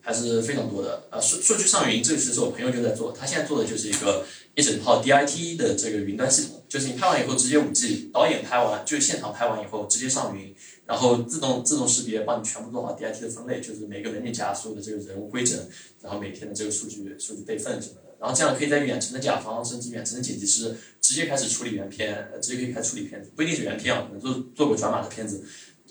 [0.00, 1.06] 还是非常多的。
[1.10, 10.54] 呃，数数据上云，这个其实我朋友就在做，他现在做的就是一个一整套 DIT 的这个云端系统，就是你拍完以后直接五 G，导演拍完就是现场拍完以后直接上云，
[10.86, 15.58] 然后自动自动识别帮你全部做好 DIT 的分类，就是每个文件夹所有的这个人物规整，
[16.02, 25.42] 然后每天的这个数据数据备份什么的，然后这样可以在远程的甲方甚至远程的剪辑师直接开始处理原片，呃直接可以开始处理片子，不一定是原片啊，可能做做过转码的片子，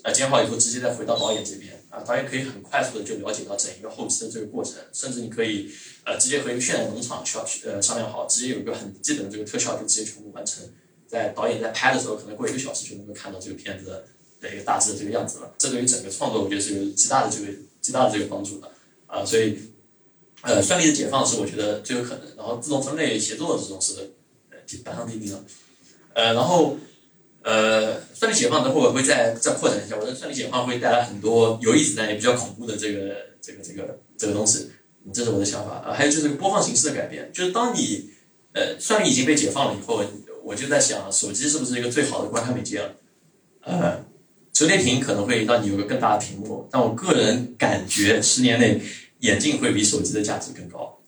[0.04, 5.68] 呃剪好以后直接再回到导演这边啊，导演可以很快速的就了解到整一个后期的这个过程，甚至你可以
[6.04, 10.64] 呃直接和一个渲染农场去呃商量好，直接有一个很基本的这个特效就直接全部完成。
[11.08, 14.04] 在导演在拍的时候，可能过一个小时就能够看到这个片子
[14.40, 15.52] 的一个大致的这个样子了。
[15.58, 18.70] 这对于整个创作，我觉得是有极大的这个极大的这个帮助的
[19.08, 19.24] 啊。
[19.24, 19.58] 所以，
[20.42, 22.24] 呃，算力的解放是我觉得最有可能。
[22.36, 24.12] 然后，自动分类协作这种是
[24.50, 25.44] 呃板上钉钉了。
[26.14, 26.76] 呃，然后
[27.42, 29.96] 呃，算力解放等会我会再再扩展一下。
[29.96, 34.70] 我的算力解放会带来很多有意思但也比较恐怖的这个这个这个这个东西。
[35.12, 35.92] 这是我的想法啊。
[35.92, 38.10] 还有就是播放形式的改变，就是当你
[38.52, 40.02] 呃算力已经被解放了以后。
[40.42, 42.94] 我就在想，手机是不是一个最好的观看媒介了？
[43.60, 44.02] 呃，
[44.54, 48.80] 折叠屏可能会让你有个更大的屏幕，但我个人感觉十年内
[49.20, 50.98] 眼镜会比手机的价值更高。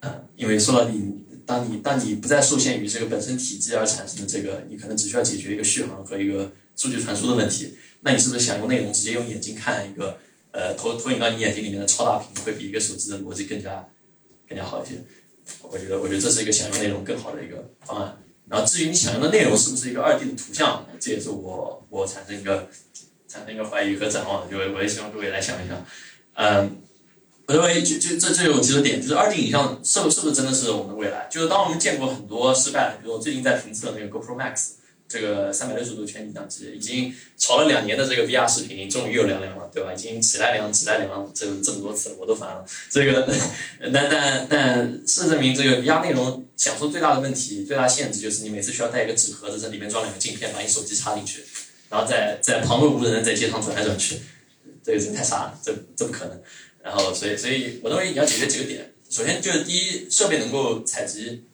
[0.00, 7.74] 嗯，因为说到底，当你当你不再受限于这个本身体积而产生的这个，你可能只需要解决一个续航和一个数据传输的问题。
[8.00, 10.18] 那你是不是想用内容直接用眼睛看一个
[10.50, 13.88] 呃投投影到你眼睛里面的超大屏，会比一个手机的逻辑更加
[14.48, 14.96] 更加好一些？
[15.62, 18.16] 我觉得，我觉得这是一个想用内容更好的一个方案。
[18.48, 22.68] 然后至于你想用的内容是不是一个二 D 的图像，这也是我我产生一个
[23.28, 24.50] 产生一个怀疑和展望的。
[24.50, 25.86] 就我也希望各位来想一想，
[26.34, 26.76] 嗯，
[27.46, 31.28] 我认为就就这这有几个点，就是二 D 影像是不是不是真的是我们的未来？
[31.30, 34.72] 就是当我们见过很多失败，比如我最近在评测那个 GoPro Max。
[35.08, 39.92] 这个三百六十度全景相机已经炒了两年的这个 VR 视频，终于又凉凉了，对吧？
[39.92, 42.64] 已经起来凉，起来凉，这这么多次了，我都烦了。
[42.88, 43.28] 这个，
[43.92, 51.44] 但但但事实证明，这个 VR 内容享受最大的问题、最大限制就是你每次需要带一个纸盒子，这里面装两个镜片，把你手机插进去，
[51.90, 54.18] 然后在在旁若无人在街上转来转去，
[54.82, 56.40] 这个真太傻了，这这不可能。
[56.82, 61.44] 然后，所以所以我认为你要解决几个点，首先就是第一，设备能够采集。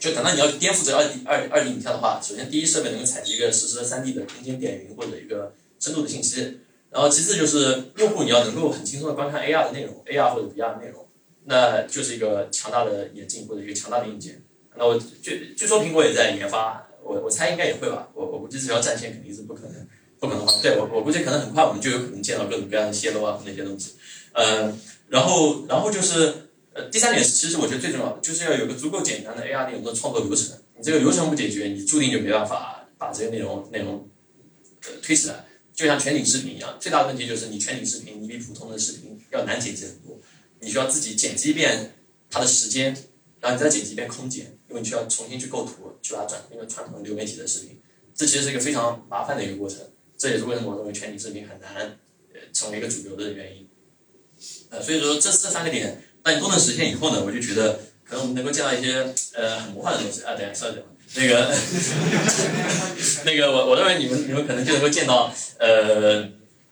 [0.00, 6.60] 就等到你要颠覆这二 D 二二 D 影像的话，首先第一设备能够采集一个实时的三 D 的空间点云或者一个深度的信息，
[6.90, 11.04] 然后其次就是用户你要能够很轻松的观看 AR 的内容，AR 或者 VR 的内容，
[11.46, 14.40] 那就是一个强大的眼镜或者一个强大的硬件。
[14.76, 19.86] 那我据据说苹果也在研发，我我猜应该也会吧，我我估计这条战线肯定是不可能
[20.20, 20.52] 不可能的。
[20.62, 23.94] 对我我估计可能很快我们就有可能见到各种各样的泄露啊那些东西，
[24.38, 24.78] 嗯，
[25.08, 26.44] 然后然后就是。
[26.74, 30.56] 呃第三点是，其实我觉得最重要的就是要有个足够简单的 AR 内容的创作流程。
[30.76, 34.08] 你这个流程不解决，你注定就没办法把这个内容内容
[34.82, 35.44] 呃推起来。
[35.74, 40.16] 就像全景视频一样，最大的问题就是你全景视频，你比普通的视频要难剪辑很多。
[40.60, 41.94] 你需要自己剪辑一遍
[42.30, 42.96] 它的时间，
[43.40, 47.80] 然后你再剪辑一遍空剪，因为你需要重新去构图，去把它转成一个传统流媒体的视频。
[48.14, 49.80] 这其实是一个非常麻烦的一个过程。
[50.16, 51.74] 这也是为什么我认为全景视频很难
[52.32, 53.68] 呃成为一个主流的原因。
[54.70, 56.02] 呃，所以说这这三个点。
[56.24, 57.22] 那你都能实现以后呢？
[57.24, 58.96] 我就觉得可能我们能够见到一些
[59.34, 60.34] 呃很魔幻的东西啊。
[60.34, 60.82] 等下稍等，
[61.14, 61.54] 那个
[63.24, 66.24] 那个我我认为你们你们可能就能够见到呃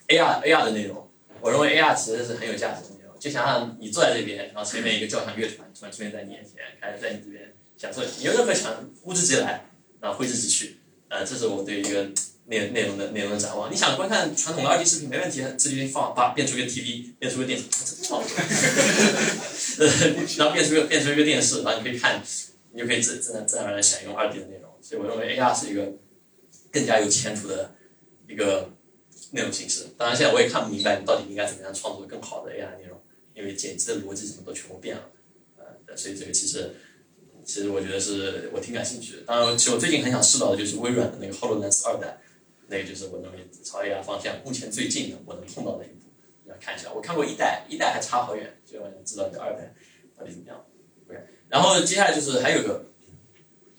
[0.08, 1.08] AR AR 的内容。
[1.40, 3.14] 我认为 AR 其实是很有价值的内容。
[3.18, 8.02] 就想想你坐在这边，然后前面一个交响乐团突然出现在你眼前，开始在你这边享受。
[8.18, 9.64] 你有任何想呼之即来，
[10.00, 10.80] 然后挥之即去。
[11.08, 12.08] 呃，这是我对一个。
[12.48, 17.64] 内内容的内容的展望，你想观看传统的二 D 视频没问题，自己放把变出一个 TV，变出个电视，
[19.78, 19.86] 呃，
[20.38, 22.22] 然后变出个变出一个电视，然后你可以看，
[22.72, 24.70] 你就可以自自然自然而然享用二 D 的内容。
[24.80, 25.92] 所以我认为 AR 是一个
[26.70, 27.74] 更加有前途的
[28.28, 28.70] 一个
[29.32, 29.88] 内容形式。
[29.98, 32.96] 当然，现在我也看不明白你到底应该怎么样创作更好的 AR 内容，
[33.34, 35.02] 因为剪辑的逻辑什么都全部变了，
[35.56, 36.76] 呃，所以这个其实
[37.44, 39.22] 其实我觉得是我挺感兴趣的。
[39.26, 42.20] 当然，其实我最近很想试到的就是微软的那个 HoloLens 二代。
[42.68, 46.10] 那个就是我认为朝 AI 方向目前最近的我能碰到的一步，
[46.48, 46.92] 要看一下。
[46.92, 49.72] 我看过一代，一代还差好远，所以我想知道这二代
[50.18, 50.64] 到底怎么样。
[51.08, 52.86] OK，然后接下来就是还有个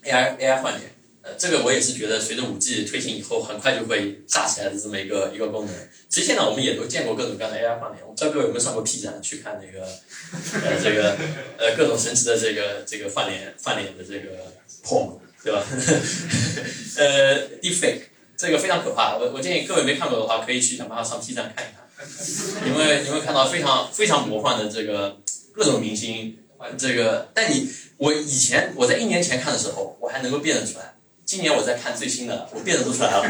[0.02, 0.90] AI AI 换脸，
[1.22, 5.74] 呃，这个我也是觉得随着五 G 推行以后，很快就会炸起来的这么一个一个功能。
[6.08, 11.14] 其实现在我们也都见过各种各样的 AI 换脸，我不知道各位有没有上过 P 站去看那个呃这个
[11.58, 14.50] 呃各种神奇的这个这个换脸换脸的这个
[14.82, 15.62] POM，对吧？
[16.96, 18.07] 呃，Deepfake。
[18.38, 21.82] 这个非常可怕，我我建议各位没看过的话，可以去想办法上 P 站看一看，
[22.70, 25.18] 因为你会看到非常非常魔幻的这个
[25.52, 26.38] 各种明星，
[26.78, 33.24] 这个但你我以前我在一年前看的时候，我还能够辨认出来，今年我在看最新的，我辨认不出来了，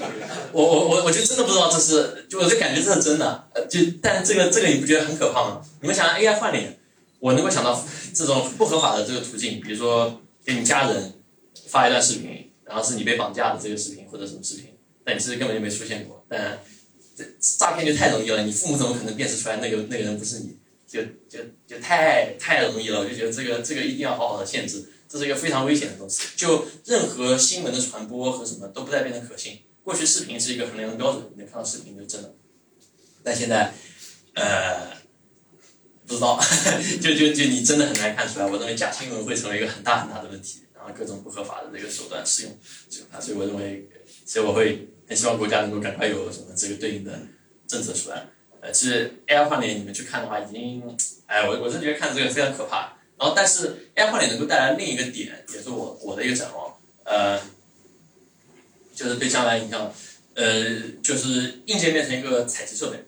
[0.52, 5.60] 我我我我就真的不知道这是，就我就感觉这是真的，呃，就但这个这个你不觉得很可怕吗？
[5.82, 6.78] 你们想 AI 换脸，
[7.20, 7.78] 我能够想到
[8.14, 11.12] 这种不合法的这个途径，比如说给你家人
[11.68, 12.50] 发一段视频。
[12.64, 16.24] 然后是你被绑架的这个视频或者什么视频，但你其实根本就没出现过。
[16.28, 16.58] 但
[17.16, 20.58] 这诈骗就太容易了，你父母怎么可能辨识出来那个那个人不是你？
[20.86, 26.22] 就就就太太容易了，我就觉得这个这个一定要好好的限制，这是一个非常危险的东西。
[26.36, 29.58] 就任何新闻的传播和什么都不再变得可信。
[29.82, 32.34] 过去视频是一个衡量的标准，你能看到视频就真的，
[33.24, 33.74] 但现在，
[34.34, 34.96] 呃，
[36.06, 36.40] 不知道，
[37.02, 38.46] 就就就你真的很难看出来。
[38.46, 42.52] 我认为假新闻会成为一个很大很大的问题，后各种不合法的这个手段使用，
[43.20, 43.88] 所以我认为，
[44.26, 47.18] 所以我会很希望国家能够赶快有什么这个对应的
[47.66, 48.26] 政策出来。
[48.60, 50.82] 呃，其实 AI 换脸你们去看的话，已经，
[51.26, 52.96] 哎，我我是觉得看这个非常可怕。
[53.16, 56.74] 然后，但是 AI 换脸能够带来另一个点，也是我我的一个展望，
[57.04, 57.40] 呃，
[58.94, 59.92] 就是对将来影响，
[60.34, 60.64] 呃，
[61.02, 63.04] 就是硬件变成一个采集设备，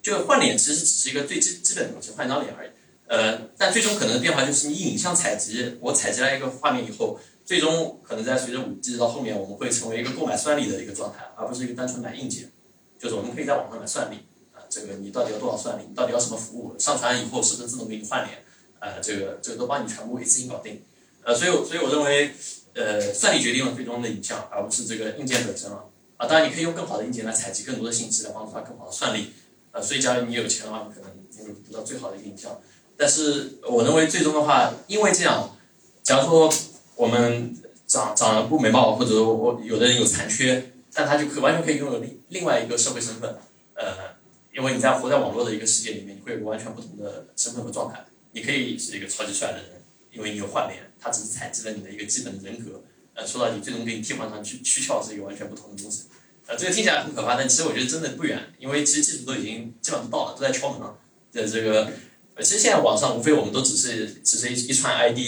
[0.00, 2.70] 就换脸其实只是一个最基基本的东西，换一张脸而已。
[3.08, 12.52] 呃，但最终可能的变化就是你影像采集，我采集来一个画面以后，最终可能在随着五 G 到后面，我们会成为一个购买算力的一个状态，而不是一个单纯买硬件，
[12.98, 14.16] 就是我们可以在网上买算力。
[14.52, 15.84] 啊这个你到底要多少算力？
[15.88, 16.78] 你到底要什么服务？
[16.78, 18.44] 上传以后是不是自动给你换脸？
[18.80, 20.82] 呃，这个这个都帮你全部一次性搞定。
[21.24, 22.30] 呃，所以所以我认为，
[22.74, 25.88] 呃，算力决定了最终的影像，而不是这个硬件本身了。
[26.18, 29.32] 啊，当然你可以用更好的硬件来采集更多的信息，来帮助它更好的算力。
[29.72, 32.60] 呃，所以假如你有钱的话，你可能能够得到最好的一个影像。
[32.98, 35.56] 但是我认为最终的话，因为这样，
[36.02, 36.52] 假如说
[36.96, 43.38] 我们长长了不美貌，或者我有的人有残缺，但他就可完全可以拥有另另外一个社会身份。
[43.74, 44.18] 呃。
[44.50, 48.04] 因为你在活在网络的一个世界里面，你会有完全不同的身份和状态。
[48.32, 49.80] 你可以是一个超级帅的人，
[50.10, 52.82] 因为你有换脸，他只是采集了你的一个基本的人格。
[53.14, 56.06] 呃，说到底，最终给你替换上去躯壳是一个完全不同的东西。
[56.48, 60.98] 呃，这个听起来很可怕，但其实我觉得真的不远，因为其实技术都已经基本上到了，都在敲门了。
[61.30, 61.92] 在这个，
[62.40, 65.18] 其实现在网上无非我们都只是只是一一串 ID，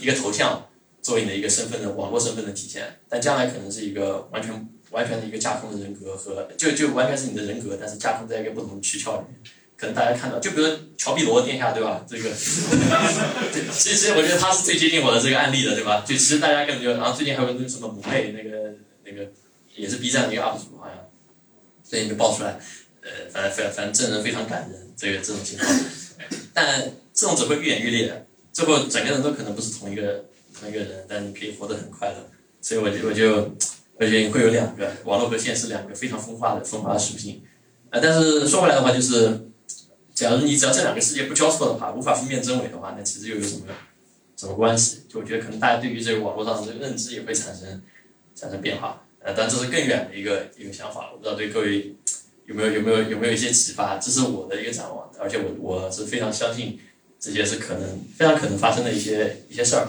[0.00, 0.68] 一个头像
[1.02, 4.68] 作为你的一个身份的网络身份的体现，但将来可能是一个完全。
[4.90, 9.40] 完全的一个架空的人格和就就完全是你的人格，但是架空在一个不同的躯壳里面。
[9.76, 10.66] 可能大家看到，就比如
[10.98, 12.04] 乔碧罗殿下，对吧？
[12.08, 16.00] 这个， 其实我觉得他是最接近我的这个案例的，对吧？
[16.04, 19.30] 就其实大家根本就，然后最近还有那个什么母妹，那个那个
[19.76, 21.08] 也是 B 站的一个 UP 主，好像
[21.84, 22.58] 最近就爆出来，
[23.02, 25.72] 呃，反正反反正证人非常感人，这个这种情况。
[26.52, 30.24] 但这种只会愈演愈烈，最后整个人都可能不是同一个
[30.58, 32.28] 同一个人，但你可以活得很快乐。
[32.60, 33.50] 所以我就我就。
[34.02, 37.42] 而且会有两个网络和现实两个非常分化的分化的属性，
[37.90, 39.50] 呃，但是说回来的话，就是，
[40.14, 43.66] 假如你只要这两个世界不交错的话，无法分辨真伪的话，那其实又有什么
[44.38, 45.02] 什么关系？
[45.06, 47.82] 就我觉得可能大家对于这个网络上的这个认知也会产生
[48.34, 51.94] 产生变化，呃，但这是更远的一个一个想法，我不知道对各位
[52.46, 53.98] 有没有有没有有没有一些启发？
[53.98, 56.80] 这是我的一个展望，而且我我是非常相信
[57.18, 59.86] 这些是可能非常可能发生的一些一些事儿，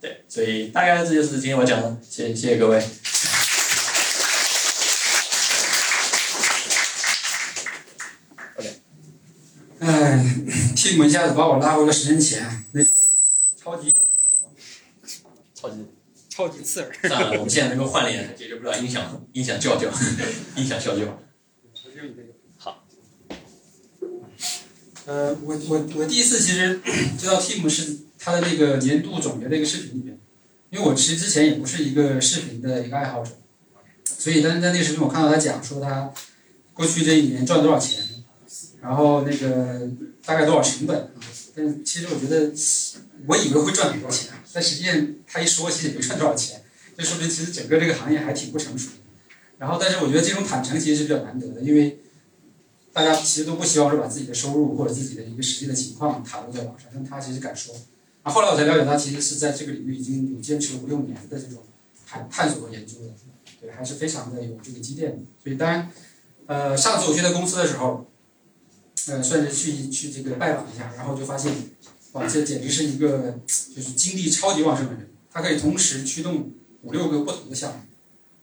[0.00, 2.82] 对，所以大概这就是今天我讲的，谢谢谢谢各位。
[9.80, 10.24] 哎，
[10.74, 12.82] 替我一下子把我拉回了十年前，那
[13.62, 13.94] 超级
[15.54, 15.86] 超级
[16.30, 16.90] 超级刺耳。
[17.02, 19.90] 算了，我们现在能够换脸，解决不了音响音响叫叫，
[20.56, 21.04] 音响叫叫。
[25.06, 26.80] 呃，我我我第一次其实
[27.18, 30.18] 知道 Tim 是他的那个年度总结的一个视频里面，
[30.70, 33.32] 因为我其实之前也不是一个视频的一个爱好者，
[34.18, 36.12] 所以但是在那个视频我看到他讲说他
[36.72, 38.02] 过去这一年赚多少钱。
[38.80, 39.88] 然后那个
[40.26, 41.10] 大概多少成本？
[41.56, 42.52] 但其实我觉得，
[43.26, 46.62] 我以为会赚很多钱，但实际上他一说，其实也没赚多少钱，
[46.98, 48.90] 就说明其实整个这个行业还挺不成熟。
[49.56, 51.98] 然后，但是我觉得这种坦诚其实是比较难得的，因为
[52.94, 57.74] 大家其实都不希望说把自己的收入或者自己的一个实际的情况袒露在网上，但他其实敢说。
[58.22, 61.62] 啊，后来我才了解，他其实是在这个领域已经有坚持了五六年的这种
[62.06, 63.12] 探探索和研究的，
[63.60, 65.18] 对，还是非常的有这个积淀的。
[65.42, 65.90] 所以，当然，
[66.46, 68.06] 呃，上次我去他公司的时候。
[69.06, 71.52] 呃，算是去去这个拜访一下，然后就发现，
[72.12, 77.80] 哇，这简直是一个就是精力超级旺盛的人，他可以同时驱动五六个不同的项目，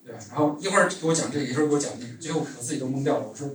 [0.05, 0.19] 对吧？
[0.29, 3.27] 然后一会儿给我讲这个，一会儿给我讲那个，最后我自己都懵掉了。
[3.27, 3.49] 我说，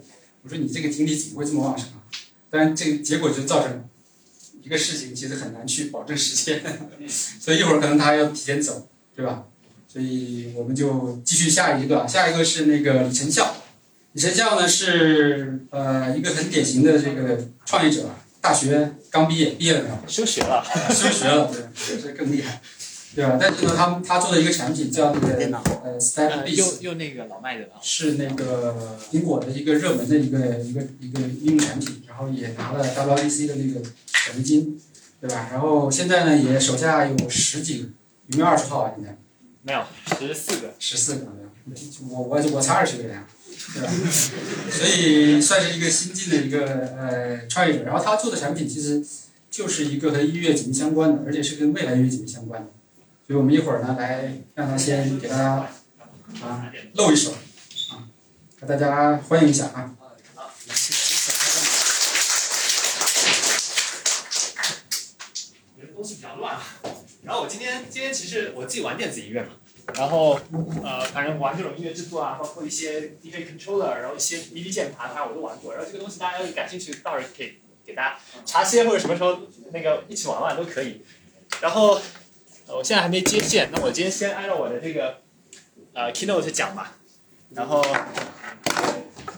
[0.46, 2.06] 我说你这个精力怎么会这么旺盛啊？
[2.48, 3.84] 当然，这个结果就造成
[4.62, 6.62] 一个事情，其实很难去保证实现，
[7.40, 9.42] 所以一会儿可能他要提前走，对吧？
[9.88, 13.56] 所以我们就继续下一个，下一个是那个李成孝。
[14.12, 18.08] 李成孝呢是呃一个很典型的这个创业者，
[18.40, 19.98] 大学刚毕业，毕业了没有？
[20.06, 22.62] 休学了，休学了，对，这更厉害，
[23.14, 23.38] 对吧？
[23.40, 25.34] 但是呢，他他做的一个产品叫那个
[25.84, 34.80] 呃，Step B，又又那个老麦的，是那个苹果的一个热门的一个一个一个应用产品，然后也拿了 WDC 的那个奖学金，
[35.20, 35.48] 对吧？
[35.52, 37.88] 然后现在呢也手下有十几个，
[38.28, 38.92] 有没有二十套啊？
[38.96, 39.16] 现在
[39.62, 39.82] 没有，
[40.18, 41.26] 十四个，十四个，
[42.08, 43.22] 我我我才二十个人。
[43.72, 43.90] 对吧？
[44.70, 47.84] 所以算是一个新进的一个呃创业者。
[47.84, 49.02] 然后他做的产品其实
[49.50, 52.68] 就是一个和音乐紧密相关的，而且是跟未来音乐紧密相关的。
[53.26, 55.68] 所以我们一会儿呢来让他先给大家
[56.44, 58.06] 啊露一手啊，
[58.60, 59.96] 给大家欢迎一下啊。
[65.74, 66.56] 我的东西比较乱。
[67.24, 69.48] 然后我今天今天其实我自己玩电子音乐嘛，
[69.94, 70.38] 然后
[70.84, 75.74] 呃反正玩这种音乐制作啊，包括一些 DJ controller，然后一些 MIDI 键盘，反正我都玩过。
[75.74, 79.40] 然后这个东西大家要是感兴趣，到时候可以给大家茶歇或者什么时候
[79.72, 81.04] 那个一起玩玩都可以。
[81.60, 82.00] 然后
[82.68, 85.18] 我现在还没接线，那我今天先按照我的这个
[85.92, 86.96] 呃 keynote 讲吧。
[87.54, 87.80] 然后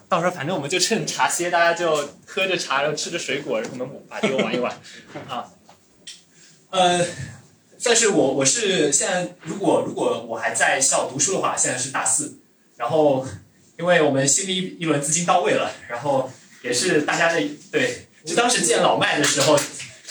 [0.09, 4.72] 到时候反正我们就趁茶歇，大家就喝着茶，然后吃着水果，然后我们把这个玩一玩
[5.29, 5.45] 啊。
[6.70, 7.07] 呃，
[7.83, 12.39] 但是我我是现在如果如果我还在校读书的话，现在是大四，
[12.76, 13.26] 然后
[13.79, 16.31] 因为我们新的一一轮资金到位了，然后
[16.62, 19.59] 也是大家的对，就当时见老麦的时候，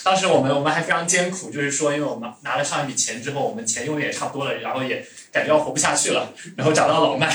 [0.08, 7.28] 当时我们我们还非常艰苦，就是说因为我们拿了上一笔钱之后，我们钱用的也差不多了，然后也感觉要活不下去了，然后找到老麦，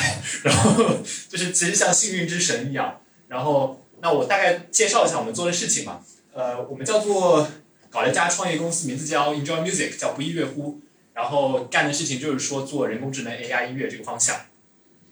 [0.43, 0.83] 然后
[1.29, 2.99] 就是其实像幸运之神一样，
[3.29, 6.01] 然后那我大概介绍一下我们做的事情吧，
[6.33, 7.47] 呃，我们叫做。
[7.93, 10.81] 搞了一家创业公司，名字叫 Enjoy Music，叫不亦乐乎。
[11.13, 14.35] 然后干的事情就是说做人工智能 AI 音乐这个方向。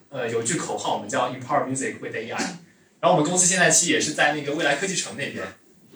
[0.08, 2.38] 呃，有句口号，我们叫 Empower Music with AI。
[3.00, 5.44] 然后我们公司现在其实也是在那个未来科技城那边，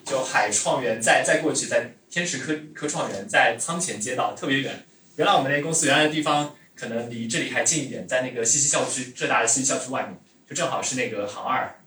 [0.05, 4.85] 就海创园再再过去，在天池科科创园，在仓前街道，特别远。
[5.17, 11.79] 原来我们那公司原来的地方可能离这里还近一点，在那个西溪校区浙大的西溪校区外面，就正好是那个航二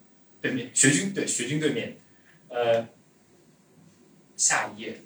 [0.42, 1.96] 对面，学军对学军对面，
[2.48, 2.86] 呃。
[4.36, 5.02] 下一页，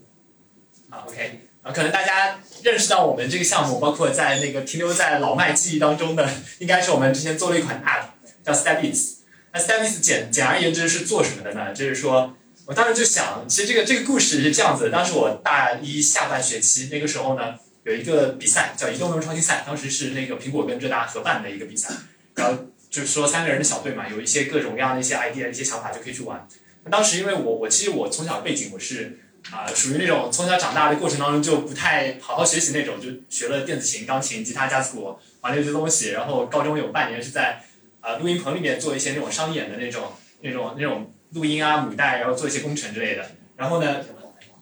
[0.91, 8.09] 啊，OK，啊，可能大家认识到我们这个项目，包括在那个停留在老麦记忆当中的，应该是我们之前做了一款 App，
[8.45, 9.21] 叫 Stepbeats。
[9.55, 11.73] 那 Stepbeats 简简而言之是做什么的呢？
[11.73, 12.37] 就是说
[12.67, 17.55] 我当时就想，其实这个这个故事是这样子：当时我大一下半学期那个时候呢，
[17.85, 21.95] 有一个比赛叫移动内容创新赛，当时是那个苹果跟浙大合办的一个比赛，
[22.37, 26.47] 然后就是说三个人的小队嘛，有一些各种各样的一些 idea、一些想法就可以去玩。
[26.91, 29.19] 当时因为我我其实我从小背景我是。
[29.51, 36.11] 啊，属于那种从小长大的过程当中就不太好好学习那种，就学了电子琴、钢琴、吉他、架子鼓，玩了一堆东西。
[36.11, 37.61] 然后高中有半年是在
[38.01, 43.31] 啊录音棚里面做一些那种商演的那种、那种、那种录音啊母带，然后做一些工程之类的。
[43.57, 44.05] 然后呢，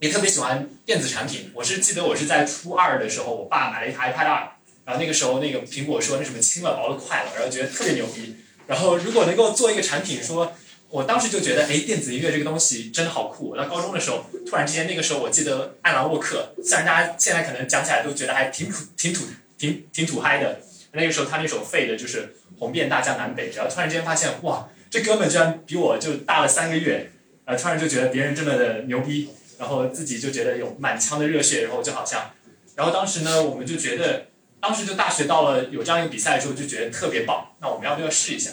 [0.01, 1.51] 也特别喜欢电子产品。
[1.55, 4.49] 我是记得我是在初二的时候，我爸买了一台 iPad 二，
[4.85, 8.37] 然后那个时候那个苹果说那什么轻了、薄了、快了，然后觉得特别牛逼。
[8.67, 10.53] 然后如果能够做一个产品说。
[10.93, 13.51] 我当时就觉得，哎，电子音乐这个东西真的好酷。
[13.51, 19.23] 我到高中的时候，突然之间，那个时候我记得艾兰沃克，虽然大家现在可能讲起来都觉得还挺土、挺土、
[19.57, 20.59] 挺挺土嗨的。
[20.91, 27.11] 那个时候他那首废的就是红遍大江南北，然后突然之间发现，哇，这哥们居然比我就大了三个月，
[27.45, 32.33] 呃，突然就觉得别人这么的牛逼，然后自己就觉得有满腔的热血，然后就好像，
[32.75, 34.27] 然后当时呢，我们就觉得，
[34.61, 37.53] 当时就大学到了有这样一个比赛的时候，就觉得特别棒。
[37.61, 38.51] 那我们要不要试一下？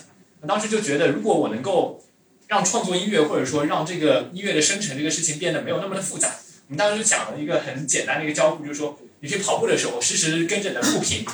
[0.47, 2.01] 当时就觉得，如果我能够。
[2.49, 6.33] 让创作音乐，或者说让这个音乐的生成这个事情变得没有那么的复杂。
[6.67, 11.25] 我们当时就讲了一个很简单的一个交互，就是说，你去跑步的时候，实时跟着你的步频，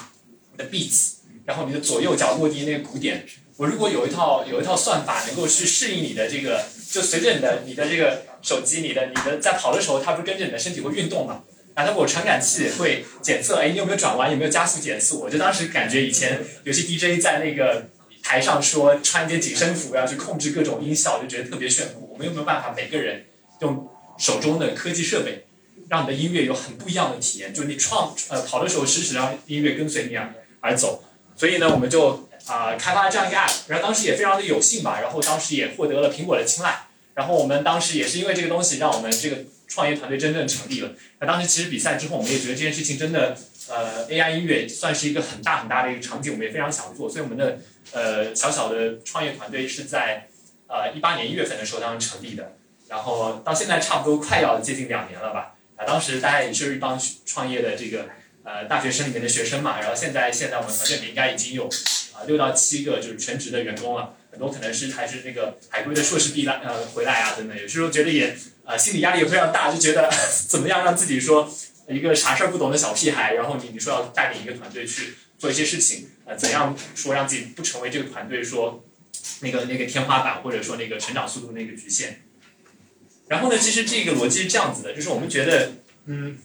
[0.54, 3.24] 你的 beats，然后你的左右脚落地那个鼓点。
[3.58, 11.43] 我如果有一套有一套算法，能够去适应你的这个，就随着你的你的这个手机，你的你的在跑的时候，它不是跟着你的身体会运动嘛？
[11.76, 15.22] 然后它有传感器会检测，哎，你有没有转弯，有没有加速减速？
[15.22, 17.89] 我就当时感觉以前有些 DJ 在那个。
[18.26, 22.08] 台上说穿一件紧身服要去控制各种音效，就觉得特别炫酷。
[22.10, 23.26] 我们有没有办法每个人
[23.60, 23.86] 用
[24.18, 25.45] 手中的科技设备，
[25.89, 27.54] 让你的音乐有很不一样的体验？
[27.54, 31.04] 就你创呃跑的时候，实时让音乐跟随你而而走。
[31.36, 36.87] 所以呢，我们就啊开发了这样一个 app，然后当时也非常的有幸吧，然后当时也获得了苹果的青睐。
[37.13, 39.37] 然后我们当时也是因为这个东西，让我们这个
[39.67, 40.91] 创业团队真正成立了。
[41.19, 43.37] 那当时其实比赛之后，我们也觉得这件事情真的
[43.69, 47.59] 呃 AI 音乐算是一个很大很大的一个场景，我们也非常想做，所以我们的。
[47.91, 50.27] 呃，小小的创业团队是在
[50.67, 52.53] 呃一八年一月份的时候当时成立的，
[52.87, 55.53] 然后到现在差不多快要接近两年了吧。
[55.75, 58.07] 啊，当时大家也是一帮创业的这个
[58.43, 61.69] 呃大学生里面的学生嘛，然后现在现在我们团队里面应该已经有
[62.26, 70.11] 六到七个就是全职的员工了，很多可能是还是那个海归的硕士毕来呃回来啊等等，有时候觉得也呃心理压力也非常大，就觉得
[70.47, 71.51] 怎么样让自己说
[71.88, 75.15] 一个啥事儿不懂的小屁孩，然后你你说要带领一个团队去。
[75.36, 78.82] 做一些事情，呃，怎样说让自己不成为这个团队说
[79.41, 82.21] 那个那个天花板，或者说那个成长速度那个局限？
[83.28, 85.74] 然后呢，其实这个逻辑是这样子的，就是我们觉得，
[86.05, 86.38] 嗯，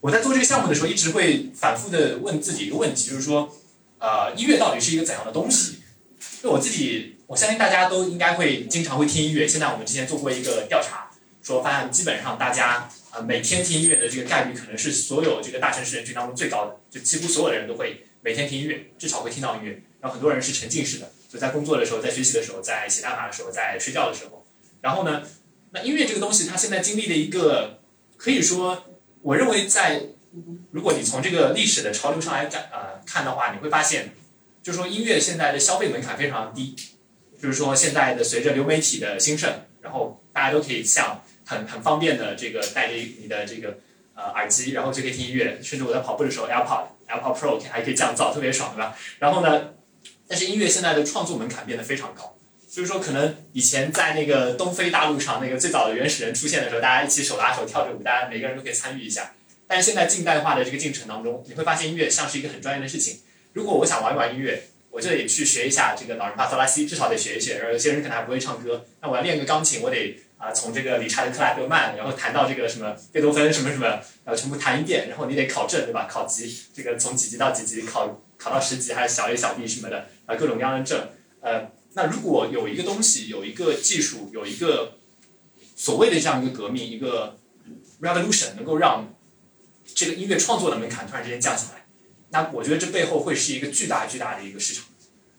[0.00, 3.52] 我在做这个项目的时候，一直会反复的问自己一个问题，就是说，
[4.00, 5.76] 呃，音乐到底是一个怎样的东西？
[6.42, 9.46] 就我自己，我相信大家都应该会经常会听音乐。
[9.46, 11.10] 现在我们之前做过一个调查，
[11.42, 19.82] 说发现基本上大家呃每天听音乐的这个概率可能是所有这个大城市人群当中最高的，就几乎所有的人都会每天听音乐，至少会听到音乐。
[20.00, 24.46] 然后很多人是沉浸式的，就在工作的时候，在学习的时候，在写代码的时候，在睡觉的时候。
[24.80, 25.22] 然后呢，
[25.72, 27.80] 那音乐这个东西，它现在经历了一个
[28.16, 28.82] 可以说，
[29.20, 30.00] 我认为在
[30.70, 34.14] 如果你从这个历史的潮流上来看呃看的话，你会发现，
[34.62, 36.76] 就是说音乐现在的消费门槛非常低，
[37.40, 43.78] 就是说现在的随着流媒体的兴盛，然后大家都可以像很很方便的这个带着你的这个
[44.14, 48.96] 呃耳机，然后就可以听音乐，甚至我在跑步的时候，AirPod AirPod Pro 还可以降噪，特别爽，对吧？
[49.18, 49.70] 然后呢，
[50.28, 52.36] 但是音乐现在的创作门槛变得非常高。
[52.68, 59.32] 所以说，可能以前在那个东非大陆上，那个最早的原始人出现的时候，大家一起手拉手跳着舞，大家每个人都可以参与一下。
[59.70, 63.20] 但是现在近代化的这个进程当中，你会发现音乐像是一个很专业的事情。
[63.52, 67.58] 如果我想玩一玩音乐，我就得去学一下这个老人发嗦拉西，至少得学一学。
[67.58, 73.86] 然后有些人可能还不会唱歌，那我要练个钢琴，我得啊从这个理查德克莱德曼，然后弹到这个什么贝多芬什么什么，
[74.24, 76.08] 然后全部弹一遍，然后你得考证，对吧？
[76.10, 81.08] 考级，这个从几级到几级，考考到十级还是小 A 小 B 什么的，啊各种各样的证，
[81.40, 81.70] 呃。
[81.94, 84.98] 那如果有一个东西，有一个技术，有一个
[85.74, 87.36] 所谓的这样一个革命，一个
[88.00, 89.12] revolution，能够让
[89.94, 91.86] 这个音乐创作的门槛突然之间降下来，
[92.30, 94.84] 那我觉得这背后会是一个巨大巨大的一个市场。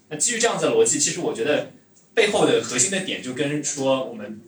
[0.10, 1.72] 那基于这样子的逻辑，其实我觉得
[2.14, 4.41] 背后的核心的点就跟说我们，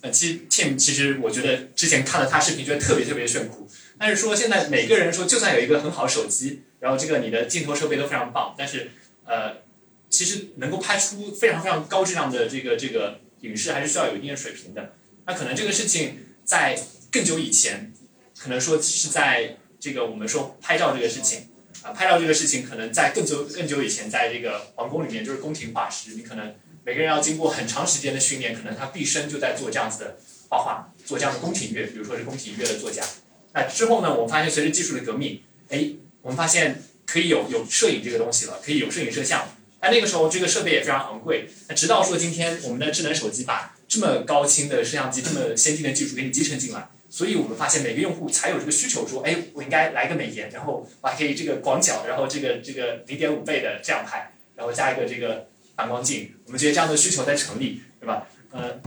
[0.00, 3.68] 呃，其实 Tim 其实我觉得之前看了他视频，觉得特别特别炫酷。
[3.98, 8.90] 但是说现在每个人说，就算有一个很好的手机，然后这个你的镜头设备都非常棒，但是
[9.24, 9.66] 呃。
[10.10, 14.94] 其实能够拍出非常非常高质量的这个这个影视，还是需要有一定的水平的。
[15.26, 16.80] 那可能这个事情在
[17.12, 17.92] 更久以前，
[18.38, 21.48] 可能说是在这个我们说拍照这个事情
[21.82, 26.54] 啊，拍照这个事情可能在更久更久以前，在这个皇宫里面就是宫廷画师，你可能
[26.84, 30.16] 每个人要经过很长时间的训练，可能他毕生就在做这样子的
[30.48, 33.04] 画画，做这样的宫廷乐，比如说是宫廷乐的作家。
[33.52, 35.90] 那之后呢，我们发现随着技术的革命，哎，
[36.22, 39.48] 我们发现可以有有摄影这个东西了，可以有摄影摄像。
[39.80, 41.48] 那那个时候，这个设备也非常昂贵。
[41.68, 56.32] 那直到说今天，我们的智能手机把这么高清的摄像机、这么先进的技术给你集成进来，所以我们发现每个用户才有这个需求，说，哎，我应该来个美颜，然后我还可以这个广角，然后这个这个零点五倍的这样拍，然后加一个这个反光镜。
[56.46, 58.26] 我们觉得这样的需求在成立，对吧？
[58.50, 58.80] 呃，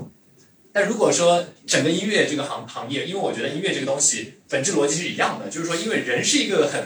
[0.72, 6.84] 但如果说整个音乐这个行行业，因为我觉得音乐这个东西本质逻辑是一样的，就是说，因为人是一个很。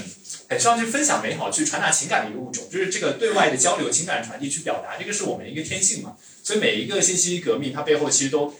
[0.47, 6.15] 很需要去分享美好、去传达情感的一个物种，就是这个对外的交流、情感传递、去表达，这个是我们一个天性嘛。
[6.43, 8.53] 所以每一个信息革命，它背后其实都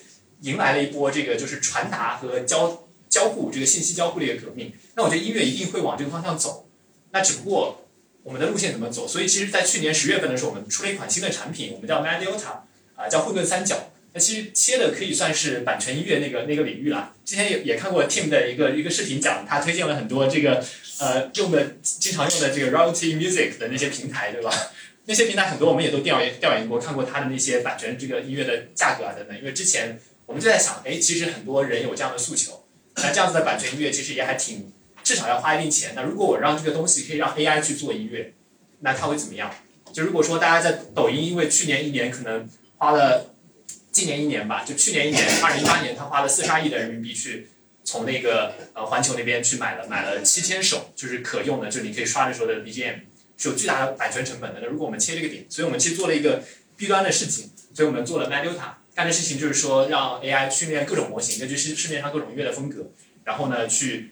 [0.46, 4.72] 迎来了一波这个就是传达和交交互这个信息交互的一个革命。
[4.96, 6.70] 那我觉得音乐一定会往这个方向走。
[7.12, 7.86] 那只不过
[8.24, 9.08] 我们的路线怎么走？
[9.08, 12.62] 所以其实，在去年十月份的时候，我们出了一款新的产品，我们叫 Mediota，
[12.96, 13.92] 啊，叫混沌三角。
[14.14, 17.14] 那其实切的可以算是版权音乐那个那个领域了。
[17.26, 20.64] 之前也也看过 Tim 的一个一个视频讲，他推荐了很多这个
[21.00, 24.52] 呃用的经常用的这个 royalty music 的那些平台，对吧？
[25.06, 29.38] 那些平台很多我们也都调研调研过，看过他的那些版权这个音乐的价格啊等等。
[29.38, 32.66] 因为之前我们就在想，哎，其实很多人有这样的诉求，
[32.96, 34.72] 那这样子的版权音乐其实也还挺，
[35.04, 35.94] 至少要花一定钱。
[35.96, 38.34] 那如果我让这个东西可以让 AI 去做音乐，
[38.80, 39.54] 那它会怎么样？
[39.94, 42.48] 就如果说大家在抖音，因为去年一年可能
[42.78, 43.32] 花了。
[43.96, 47.48] 今年一年吧，就去年一年，二零一八年，他花了四十二亿的人民币去
[47.86, 52.96] 从那个呃环球那边去买了买了七千首，就是可用的，就你可以刷的时候的 BGM，
[53.38, 54.60] 是有巨大的版权成本的。
[54.62, 56.44] 那如果我们切这个点，所以我们其实做了一个
[56.76, 62.90] B 端的事情，所以我们做了 Meduta 干的事情就是说让 AI 训练各种模型，根据市市面上各种音乐的风格，
[63.26, 64.12] 然后呢去。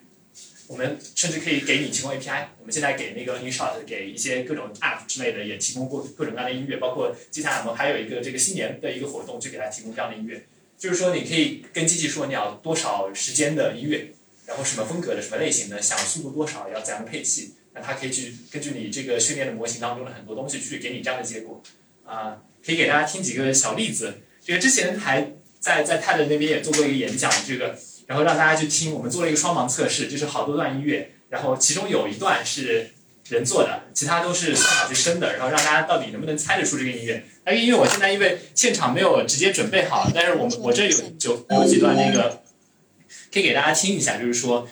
[0.66, 2.46] 我们甚至可以给你提供 API。
[2.58, 6.78] 我们现在给那个 InShot，给一些各种 App 之类的，也提供过各种各样的音乐。
[6.78, 10.46] 包括接下来我们还有一个这个新年的一个活动，就给他提供这样的音乐。
[10.78, 14.14] 就是说，你可以跟机器说你要多少时间的音乐，
[14.46, 17.56] 然后什么风格的、什么类型的，想速度多少，要怎样的配器。
[17.74, 21.62] 那它可以去根据你这个训练的模型当中的很多东西去给你这样的结果。
[22.06, 24.22] 啊，可以给大家听几个小例子。
[24.46, 27.78] 这个之前还在在 TED 那边也做过一个演讲，这个。
[28.06, 32.92] 然后让大家去听，我们做了一个双盲测试，就是好多段音乐，然后其中有一段是
[33.30, 37.24] 人做的，其他都是算法去生的，然后让大家到底能不能猜得出这个音乐。
[37.46, 42.44] 那个音乐我现在因为现场没有直接准备好，但是我们我这有就有几段那个
[43.32, 44.68] 可以给大家听一下，就是说，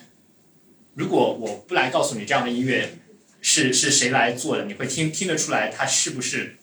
[0.95, 2.97] 如果我不来告诉你这样的音乐
[3.39, 6.57] 是是谁来做的，你会听听得出来它是不是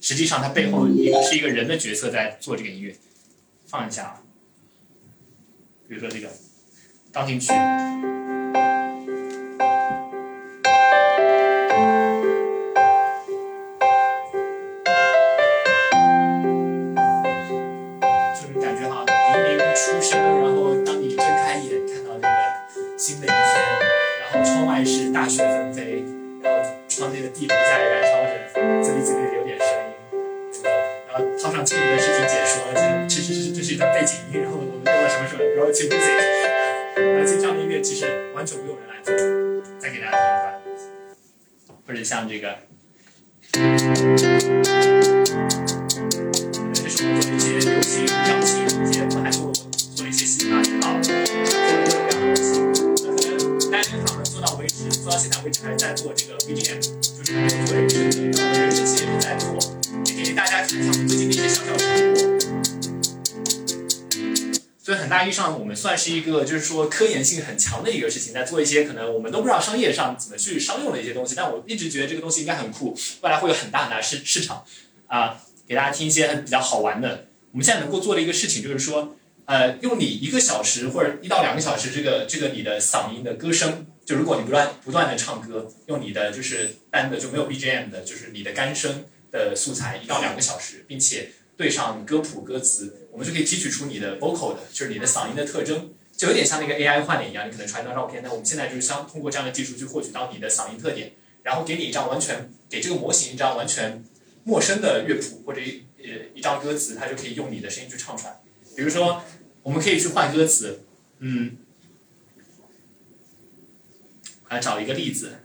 [0.00, 2.96] 实际上它背后一个是一个人的角色在做这个音乐，
[3.66, 4.22] 放一下啊。
[5.88, 6.30] 比如说这个
[7.12, 7.52] 钢琴曲。
[42.28, 42.57] 或者
[66.08, 71.34] 是一个就是说科研性很强的一个事情，在做一些可能我们都不知道商业上怎么去商用的一些东西。
[71.34, 74.64] 但我一直觉得这个东西应该很酷，未来会有很大很大市市场
[75.06, 75.40] 啊。
[75.66, 77.26] 给大家听一些比较好玩的。
[77.52, 79.14] 我们现在能够做的一个事情就是说，
[79.44, 101.12] 呃，用你一个小时或者一到两个小时，这个这个你的嗓音的歌声，就如果你不断不断的唱歌，用你的就是单的就没有 BGM 的，就是你的干声的素材一到两个小时，并且对上歌谱歌词，我们就可以提取出你的 vocal 的，就是你的嗓音的特征，就有点像那个 AI 换脸一样，你可能传一张照片，那我们现在就是想通过这样的技术去获取到你的嗓音特点，
[101.44, 104.04] 然后给你一张完全给这个模型一张完全。
[104.44, 108.40] 陌生的乐谱或者一呃一张歌词，它就可以用你的声音去唱出来。
[108.74, 109.22] 比如说，
[109.62, 110.80] 我们可以去换歌词，
[111.18, 111.58] 嗯，
[114.48, 115.40] 来找一个例子。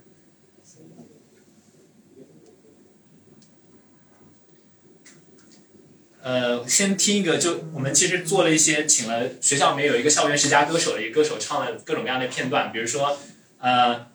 [6.24, 13.18] 呃，先听一个，就我们其实做了一些，请了学校里面有一个校园十佳歌手的一个歌手唱了各种各样的片段，比如说，
[13.60, 14.08] 呃，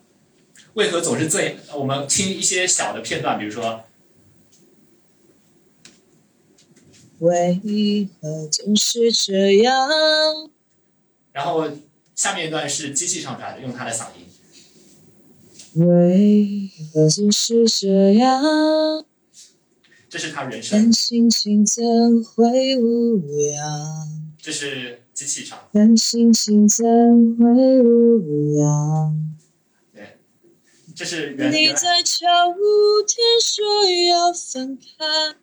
[0.73, 1.55] 为何总是这样？
[1.75, 3.83] 我们听一些小的片段，比如说。
[7.19, 10.49] 为何总是这样？
[11.31, 11.69] 然后
[12.15, 14.25] 下面一段是机器唱出来的，用他的嗓音。
[15.85, 19.05] 为何总是这样？
[20.09, 20.79] 这是他人生。
[20.79, 21.83] 但心情怎
[22.23, 23.17] 会无
[23.51, 24.33] 恙？
[24.41, 25.59] 这是机器唱。
[25.71, 26.83] 但心情怎
[27.37, 29.15] 会无恙？
[29.93, 30.17] 对，
[30.95, 32.25] 这是原你在秋
[33.05, 35.35] 天说要分开。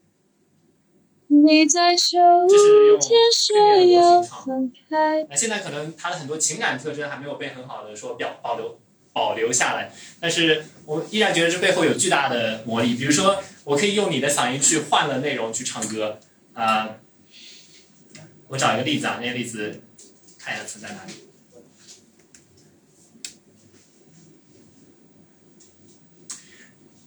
[1.28, 2.16] 你在秋
[2.48, 5.26] 天说要分开。
[5.28, 8.78] 那现在可能他的很多情感特征还没有被很好的说表保留
[9.16, 9.90] 保留下来，
[10.20, 12.94] 但是我依然觉得这背后有巨大的魔力。
[12.97, 16.20] 比如说，我可以用你的嗓音去换了内容去唱歌
[16.52, 16.97] 啊。
[18.48, 19.80] 我找一个例子啊，那个例子
[20.38, 21.14] 看一下存在哪里。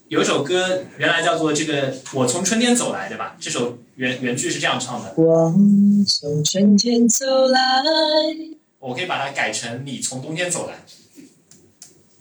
[0.08, 3.38] 有一首歌原来叫做这个“我从春天走来”，对吧？
[3.40, 5.54] 这首原原句是这样唱的：“我
[6.08, 7.60] 从春天走来。”
[8.80, 10.84] 我可以把它改成“你从冬天走来”。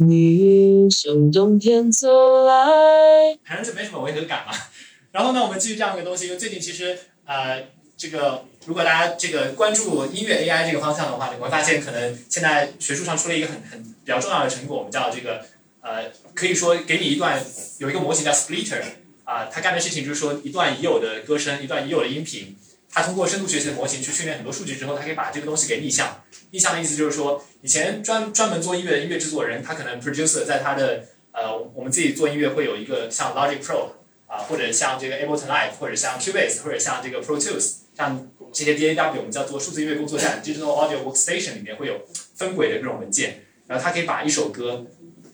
[0.00, 4.52] 你从冬天走来，反正就没什么违和感嘛。
[5.12, 7.64] 然后呢，我们继续这样一个东西，因为最近其实呃，
[7.96, 15.44] 这个如果大家这个关注音乐 AI 这个方向的话，你会发现可能现在学术上出了一个很很比较重要的成果，我们叫这个。
[15.80, 17.40] 呃，可以说给你一段
[17.78, 18.82] 有一个模型叫 Splitter，
[19.24, 22.56] 啊，他干的事情就是说一段已有的歌声，一段已有的音频，
[22.90, 26.24] 他通过深度学习的模型去训练很多数据之后，他可以把这个东西给逆向。
[26.50, 33.90] 逆向的意思就是说，以前专专门做音乐的音乐制作人，他可能 producer 在他的呃，我们自己做音乐会有一个像 Logic Pro
[34.26, 42.00] 啊，或者像这个 Ableton Live，或者像 Cubase，或者像这个 Pro Tools，像这些 DAW 我们叫做数字音乐工作站 Digital Audio Workstation 里面会有
[42.34, 44.86] 分轨的各种文件，然后他可以把一首歌。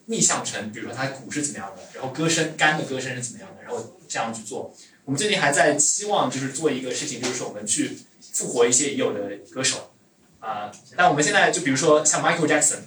[0.07, 4.71] 逆向成，比如说它鼓是怎么样的，然后歌声干的歌声是怎么样的，然后这样去做。
[5.05, 7.99] 我们最近还在期望就是做一个事情，就是说我们去
[8.33, 9.21] 复活一些已有的
[9.53, 9.93] 歌手
[10.41, 10.71] 啊。
[10.97, 12.79] 但我们现在就比如说像 Michael Jackson，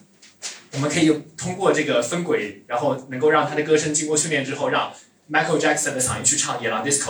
[0.74, 4.92] 我们可以通过这个分轨，然后能够让他的歌声经过训练之后，让
[5.32, 7.04] Michael Jackson 的嗓音去唱《野狼 Disco》，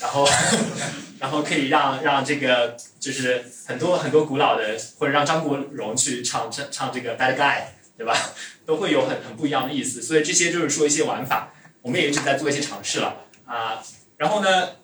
[0.00, 0.26] 然后
[1.20, 7.64] 然后可以让让这个就是很多很多古老的，或者让张国荣去唱唱唱这个 Bad Guy，
[7.98, 8.16] 对吧？
[8.64, 11.52] 都会有很很不一样的意思，所以这些就是说一些玩法，
[11.82, 13.82] 我们也一直在做一些尝试了啊。
[14.18, 14.76] 然后呢，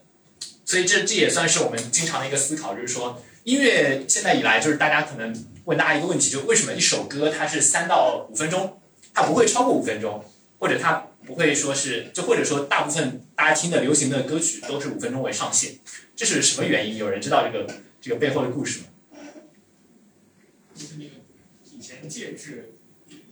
[0.65, 5.35] 所以这这也算是我们经常的一个思考，就是说音乐现在以来，就是大家可能
[5.65, 8.81] 问大家一个问题，就为什么一首歌它是三到五分钟，
[9.13, 10.25] 它不会超过五分钟，
[10.59, 15.73] 或者它不会说是，就或者说大部分大家听的流行的歌曲都是五分钟为上限，
[16.17, 16.97] 这是什么原因？
[16.97, 17.67] 有人知道这个
[18.01, 18.87] 这个背后的故事吗？
[20.75, 21.11] 就是那个
[21.77, 22.71] 以前介质。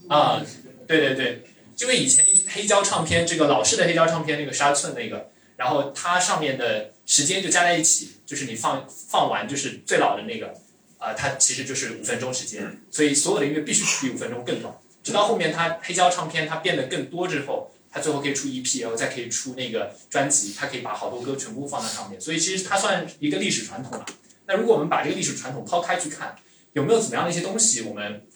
[0.09, 0.45] 啊，
[0.87, 1.45] 对对对，
[1.79, 5.31] 因为以前黑胶唱片，这个老式的黑胶唱片，那个十二寸那个，
[5.63, 10.53] 然后它上面的时间就加在一起，就是你放放完就是最老的那个，
[10.99, 14.75] 啊，它其实就是五分钟时间，所以所有的音乐必须比五分钟更短。
[15.05, 24.05] 直到后面它黑胶唱片它变得更多之后，它最后可以出 EP，然后再可以出那个专辑，它可以把好多歌全部放在上面，所以其实它算一个历史传统了。
[24.49, 26.35] 那如果我们把这个历史传统抛开去看，
[26.73, 28.27] 有没有怎么样的一些东西我们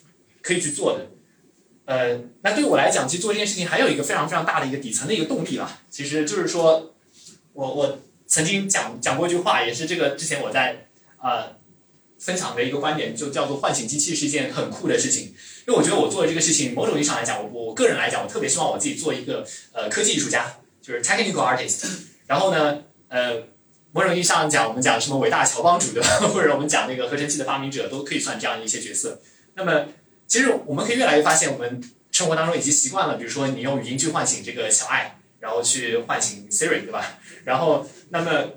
[0.42, 1.10] 可以去做的？
[1.86, 6.95] 呃，那对我来讲，其实做这件事情还有一个非常非常大的一个底层的一个动力了，其实就是说，
[7.56, 10.86] 我我曾经讲讲过一句话，也是这个之前我在
[11.22, 11.56] 呃
[12.18, 15.34] 分享的一个观点，就叫做唤醒机器是一件很酷的事情。
[15.66, 21.86] 因为我觉得我做的这个事情，某种意义上来讲，我我个人来讲，我特别希望我自己做一个呃科技艺术家，就是 technical artist。
[22.26, 23.42] 然后呢，呃，
[23.92, 29.20] 某种意义上讲，我们讲什么伟大乔帮主的， 或者我们讲那个合成器的发明者，都可以算这样一些角色。
[29.54, 29.86] 那么，
[30.26, 37.18] 其实我们可以越来越发现，我们生活当中已经习惯了，比如说你用语音去唤醒这个小爱，然后去唤醒 Siri，对吧？
[37.44, 38.52] 然后，那么，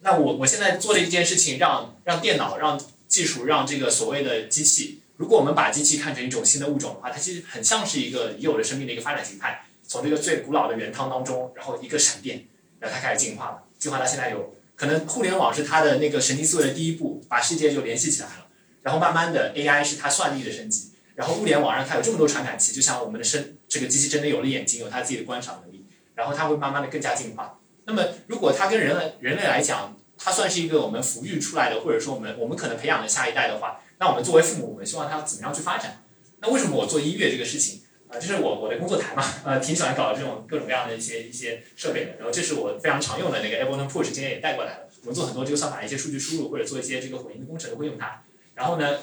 [0.00, 5.00] 那我我现在做的一件事情，让让电脑、让技术、让这个所谓的机器。
[5.16, 9.64] 如果我们把机器看成一种新的物种的话，它其实很像是一个已有的生命的一个发展形态。
[9.86, 12.46] 从这个最古老的原汤当中，然后一个闪电，
[12.80, 18.46] 然后它开始进化了，进化到现在有可能互联网是它的那个神经思维的第一步，把世界就联系起来了。
[18.80, 25.84] 然后慢慢的 AI 是它算力的升级，然后物联网让它有这么多传感器，就像我们的身这个机器真的有了眼睛，有它自己的观赏能力，
[26.14, 27.58] 然后它会慢慢的更加进化。
[27.84, 33.80] 那么如果它跟人类人类来讲，它算是一个我们抚育出来的，或者说我们我们可能培养的下一代的话。
[33.98, 36.02] 那我们作为父母，我们希望它怎么样去发展？
[36.40, 38.18] 那为什么我做音乐这个事情啊？
[38.18, 42.16] 这是我我的工作台嘛，呃，挺喜欢搞这种各种各样的一些一些设备的。
[42.18, 44.88] 然后这是我非常常用的那个 Ableton Push，今天也带过来了。
[45.02, 48.22] 我们做很多这个算法的一些数据输入，或者做一些这个混音的工程都会用它。
[48.54, 48.98] 然后呢，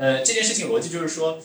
[0.00, 1.38] 呃，这件事情逻辑就是说，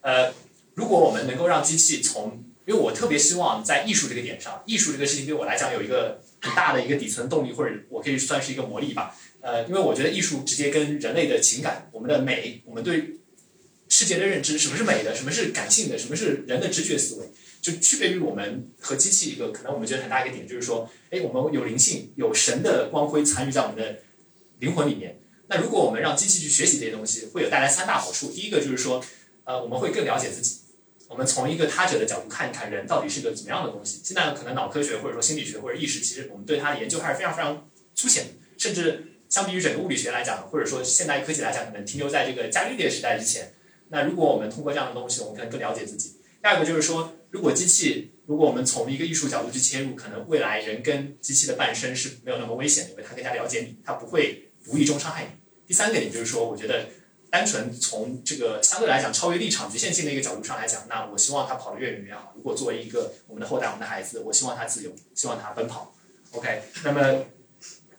[0.00, 0.34] 呃，
[0.74, 9.16] 如果我们能够让机器从，因为我特别希望在艺术这个点上，艺术这个事情对我来讲有一个很大的一个底层动力，或者我可以算是一个魔力吧。
[9.40, 13.20] 呃，因为我觉得艺术直接跟人类的情感、我们的美、我们对
[13.88, 17.30] 世界的认知，什么是美的，什么是感性的，什么是人的直觉思维，
[17.62, 24.00] 就区别于我们和机器一个可能我们觉得很大一个点，就是说，哎，我们有灵性，有神的光辉参与在我们的
[24.58, 25.19] 灵魂里面。
[25.50, 28.30] 那如果我们让机器去学习这些东西，会有带来三大好处。
[28.30, 29.04] 第一个就是说，
[29.44, 30.60] 呃，我们会更了解自己，
[31.08, 34.00] 我们从一个他者的角度看一看人到底是个怎么样的东西。
[34.02, 39.06] 现在可能脑科学或者说心理学或者意识，其实我们对它的研究还是非常非常粗浅，甚至。
[39.30, 43.54] 相比于整个物理学来讲，或者说现代科技来讲，可能停留在这个伽利略时代之前。
[43.90, 46.16] 那如果我们通过这样的东西，我们可能更了解自己。
[46.42, 55.30] 第二个就是说，如果机器，如果我们从一个艺术角度去切入，可能未来人跟机器的伴生是没有那么危险的，因为它更加了解你，它不会无意中伤害你。
[55.70, 56.88] 第三个点就是说，我觉得
[57.30, 62.32] 单纯从这个相对来讲超越立场局限性的一个角度上来讲，那我希望他跑得越远越好。
[62.34, 65.94] 如果作为一个我们的后代，我们的孩子，我希望他自由，希望他奔跑。
[66.32, 67.24] OK，那么。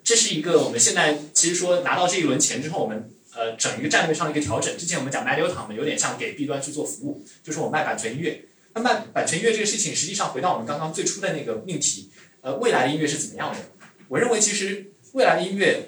[0.04, 4.78] 这是一个我们现在其实说拿到这一轮钱之后，我们呃整一个战略上的一个调整。
[4.78, 8.44] 之前我们讲卖流堂嘛，有点像给 B 端去做服务，就是我卖版权音乐。
[8.74, 12.12] 那卖版权音乐这个事情，实际上回到我们刚刚最初的那个命题，
[12.42, 13.60] 呃，未来的音乐是怎么样的？
[14.10, 15.88] 我认为其实未来的音乐，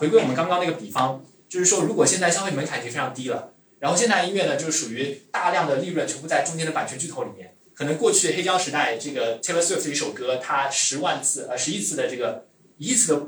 [0.00, 12.46] 回归我们刚刚那个比方，就是说如果现在消费门槛已经非常低了，然后现在音乐呢就是属于大量的利润全部在中间的版权巨头里面，可能过去黑胶时代这个 Taylor Swift 一首歌，它十万次呃十亿次的这个
[12.78, 13.26] 一亿次的。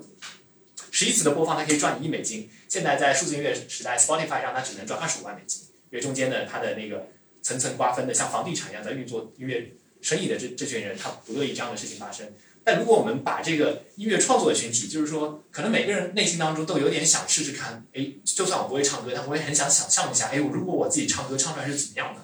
[0.94, 2.50] 十一次的播放，它可以赚一亿美金。
[2.68, 7.08] 现在在数字音乐时代，Spotify 让它只能赚二十五万美金，因为中间呢，它的那个
[7.40, 9.72] 层层瓜分的，像房地产一样在运作音乐
[10.02, 12.26] 生意的这这群人，他不乐意这样的事情发生。
[12.64, 22.20] 但如果我们把这个音乐创作的群体，就是说，可能每个人内心当中都有点想试试看，哎，就算我不会唱歌，但我也很想想象一下，哎，我如果我自己唱歌唱出来是怎么样的？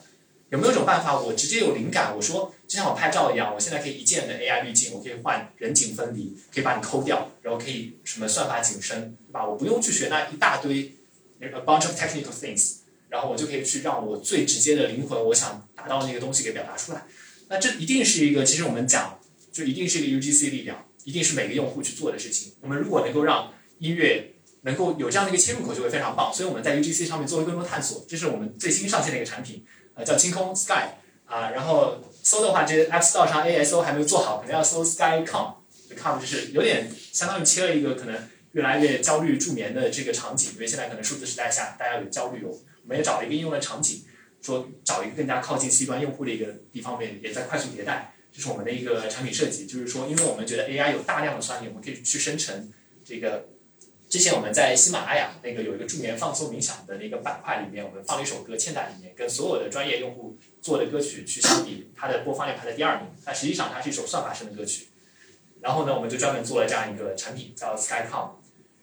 [0.50, 2.16] 有没有一种办法，我直接有灵感？
[2.16, 9.46] 我说，就像我拍照一样，我现在可以一键的 AI 滤镜，我可以换人景分离，可以把你抠掉，然后可以什么算法景深，对吧？
[9.46, 10.94] 我不用去学那一大堆
[11.40, 12.76] a bunch of technical things，
[13.10, 17.04] 然后我就可以去让我最直接的灵魂，我想达到那个东西给表达出来。
[17.48, 19.17] 那这一定是一个，其实我们讲，
[19.52, 22.52] 就一定是一个 UGC 力量，一定是每个用户去做的事情。
[22.60, 26.32] 我们如果能够让音乐能够有这样的一个切入口，就会非常棒。
[26.32, 29.64] 所以我们在 UGC 上面做了更多探索，这是我们最新上线的一个产品。
[29.94, 30.94] 呃，叫清空 Sky
[31.24, 38.16] 啊，然后搜的话，这 App Store 上 ASO 还没有做好，可能要搜 Sky.com，com 就是有点相当于切了一个可能
[38.52, 42.50] 越来越焦虑助眠的这个场景，因为现在可能数字时代下大家有焦虑哦，
[42.82, 44.04] 我们也找了一个应用的场景，
[44.40, 52.72] 说找一个更加靠近 C 端用户的一个地方面，也在快速迭代，这是我们的一个产品设计，就是说，因为我们觉得 AI 有大量的算力，我们可以去生成
[53.04, 53.48] 这个。
[54.08, 63.08] 之前我们在喜马拉雅那个有一个助眠放松冥想的那个板块里面，我们放了一首歌嵌在里面，跟所有的专业用户做的歌曲去相比，它的播放量排在第二名。
[63.24, 64.86] 但实际上它是一首算法生的歌曲。
[65.60, 68.30] 然后呢，我们就专门做了这样一个产品叫 Skycom。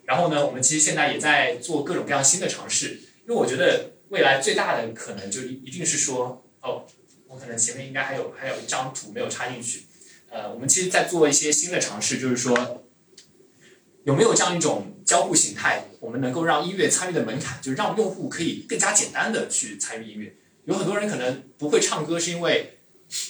[0.04, 3.92] 然后呢，我们其实现在也在做各种各样新的尝试，因为我觉得。
[4.10, 6.86] 未来最大的可能就一定是说，哦，
[7.40, 9.84] 可能前面应该还有还有一张图没有插进去。
[10.30, 12.84] 呃，我们其实在做一些新的尝试，就是说
[14.04, 20.36] 有没有这样一种交互形态，我们能够让音乐参与的门槛，就是让用户可以更加简单的去参与音乐。
[20.66, 22.80] 有很多人可能不会唱歌，是因为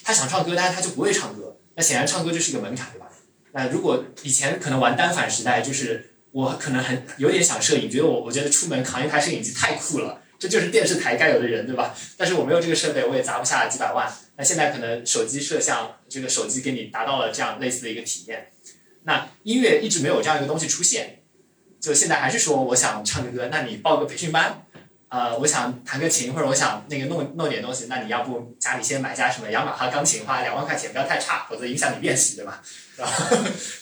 [0.03, 1.57] 他想唱歌，但是他就不会唱歌。
[1.76, 3.11] 那显然唱歌就是一个门槛，对吧？
[3.52, 11.96] 那如果以前可能玩单反时代，就是我可能很有点想摄影，觉得我我觉得出门扛一台摄影机太酷了，这就是电视台该有的人，对吧？
[12.16, 14.08] 但是我没有这个设备，我也砸不下几百万。
[14.38, 18.52] 那现在可能手机摄像，这个手机给你达到了这样类似的一个体验。
[19.06, 21.24] 那音乐一直没有这样一个东西出现，
[21.80, 24.68] 就现在还是说我想唱个歌，那你报个培训班。
[25.07, 32.61] 呃，我想弹个琴，或者我想那个弄弄点东西，那你要不家里先买家什么雅马哈钢琴，花两万块钱，不要太差，否则影响你练习，对吧？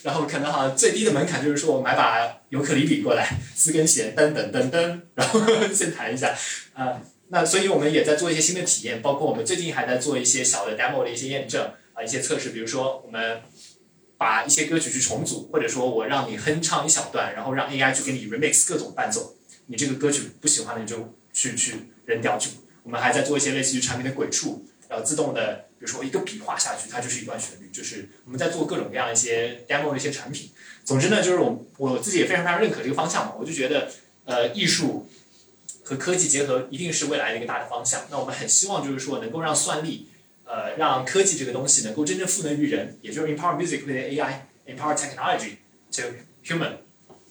[0.03, 5.39] 然后，可能好像最低的门槛就是说我买把尤克里里过来，四根弦，噔噔噔噔，然后
[5.73, 6.35] 先弹一下。
[6.73, 13.41] 啊，那所以我们也在做一些新的体验，包括我们最近还在做一些小的 demo 的一些验证啊，一些测试，比如说我们
[14.17, 19.35] 把一些歌曲去重组，或者说我让你哼唱一小段，然后让 AI 去给你 remix 各种伴奏。
[19.67, 21.75] 你这个歌曲不喜欢的你就去去
[22.05, 22.51] 扔掉去。
[22.83, 27.69] 我们还在做一些类似于产品的鬼畜，然后自动的，比如说一个笔画下去，它就是一段旋律。
[27.71, 30.51] 就是我们在做各种各样一些 demo 的一些产品。
[30.83, 33.35] 总之呢，就是我我自己也非常非常认可这个方向嘛。
[33.39, 33.89] 我就觉得，
[34.25, 35.09] 呃，艺术
[35.83, 38.05] 和科技结合一定是未来的一个大的方向。
[38.11, 40.09] 那我们很希望就是说能够让算力，
[40.43, 45.55] 呃，让科技这个东西能够真正赋能于人，也就是 empower music with AI，empower technology
[45.91, 46.01] to
[46.45, 46.73] human。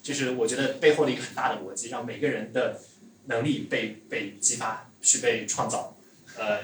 [0.03, 2.81] 这是我觉得背后的一个很大的逻辑，让每个人的
[3.27, 5.97] 能力被被激发，去被创造，
[6.37, 6.59] 呃，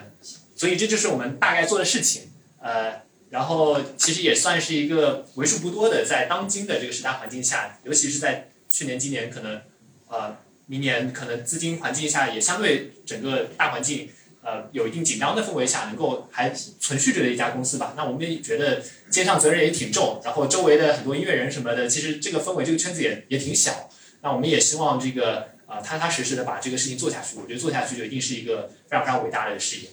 [0.56, 9.62] 所以这就是我们大概做的事情，呃，然后其实也算是一个为数不多的，在当今的这个时代环境下，尤其是在去年、今年，可能
[10.08, 10.36] 呃，
[10.66, 14.10] 明年可能资金环境下也相对整个大环境。
[14.48, 17.92] 呃，有一定紧张的氛围下，能够还存续着的一家公司吧。
[17.94, 23.90] 那我们也觉得肩上责任也挺重，然后周围的很多音乐人什么的，其实这个氛围这个圈子也也挺小。
[24.22, 27.36] 那我们也希望这个啊，踏踏实实的把这个事情做下去。
[27.36, 29.90] 我觉得做下去就一定是一个非常非常伟大的事业。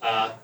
[0.00, 0.40] 啊，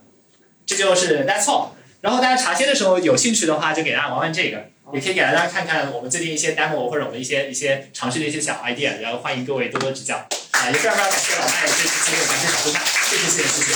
[0.64, 1.70] 这就是 That's all。
[2.02, 9.00] 然后大家茶歇的时候有兴趣的话，就给大家玩玩这个，也可以给大家看看我们最近一些 demo 或者我们一些一些尝试的一些小 idea。
[9.00, 10.24] 然后欢迎各位多多指教。
[10.52, 13.74] 啊，也非常非常感谢老麦这次机会，感谢小苏派，谢谢谢谢谢谢。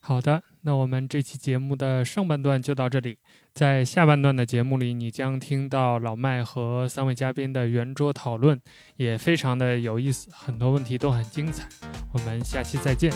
[0.00, 3.16] 好的，那我们这期节目的上半段就到这里，
[3.54, 8.60] 在下半段的节目里，你将听到老麦和三位嘉宾的圆桌讨论，
[8.96, 11.68] 也非常的有意思，很多问题都很精彩。
[12.12, 13.12] 我们下期再见。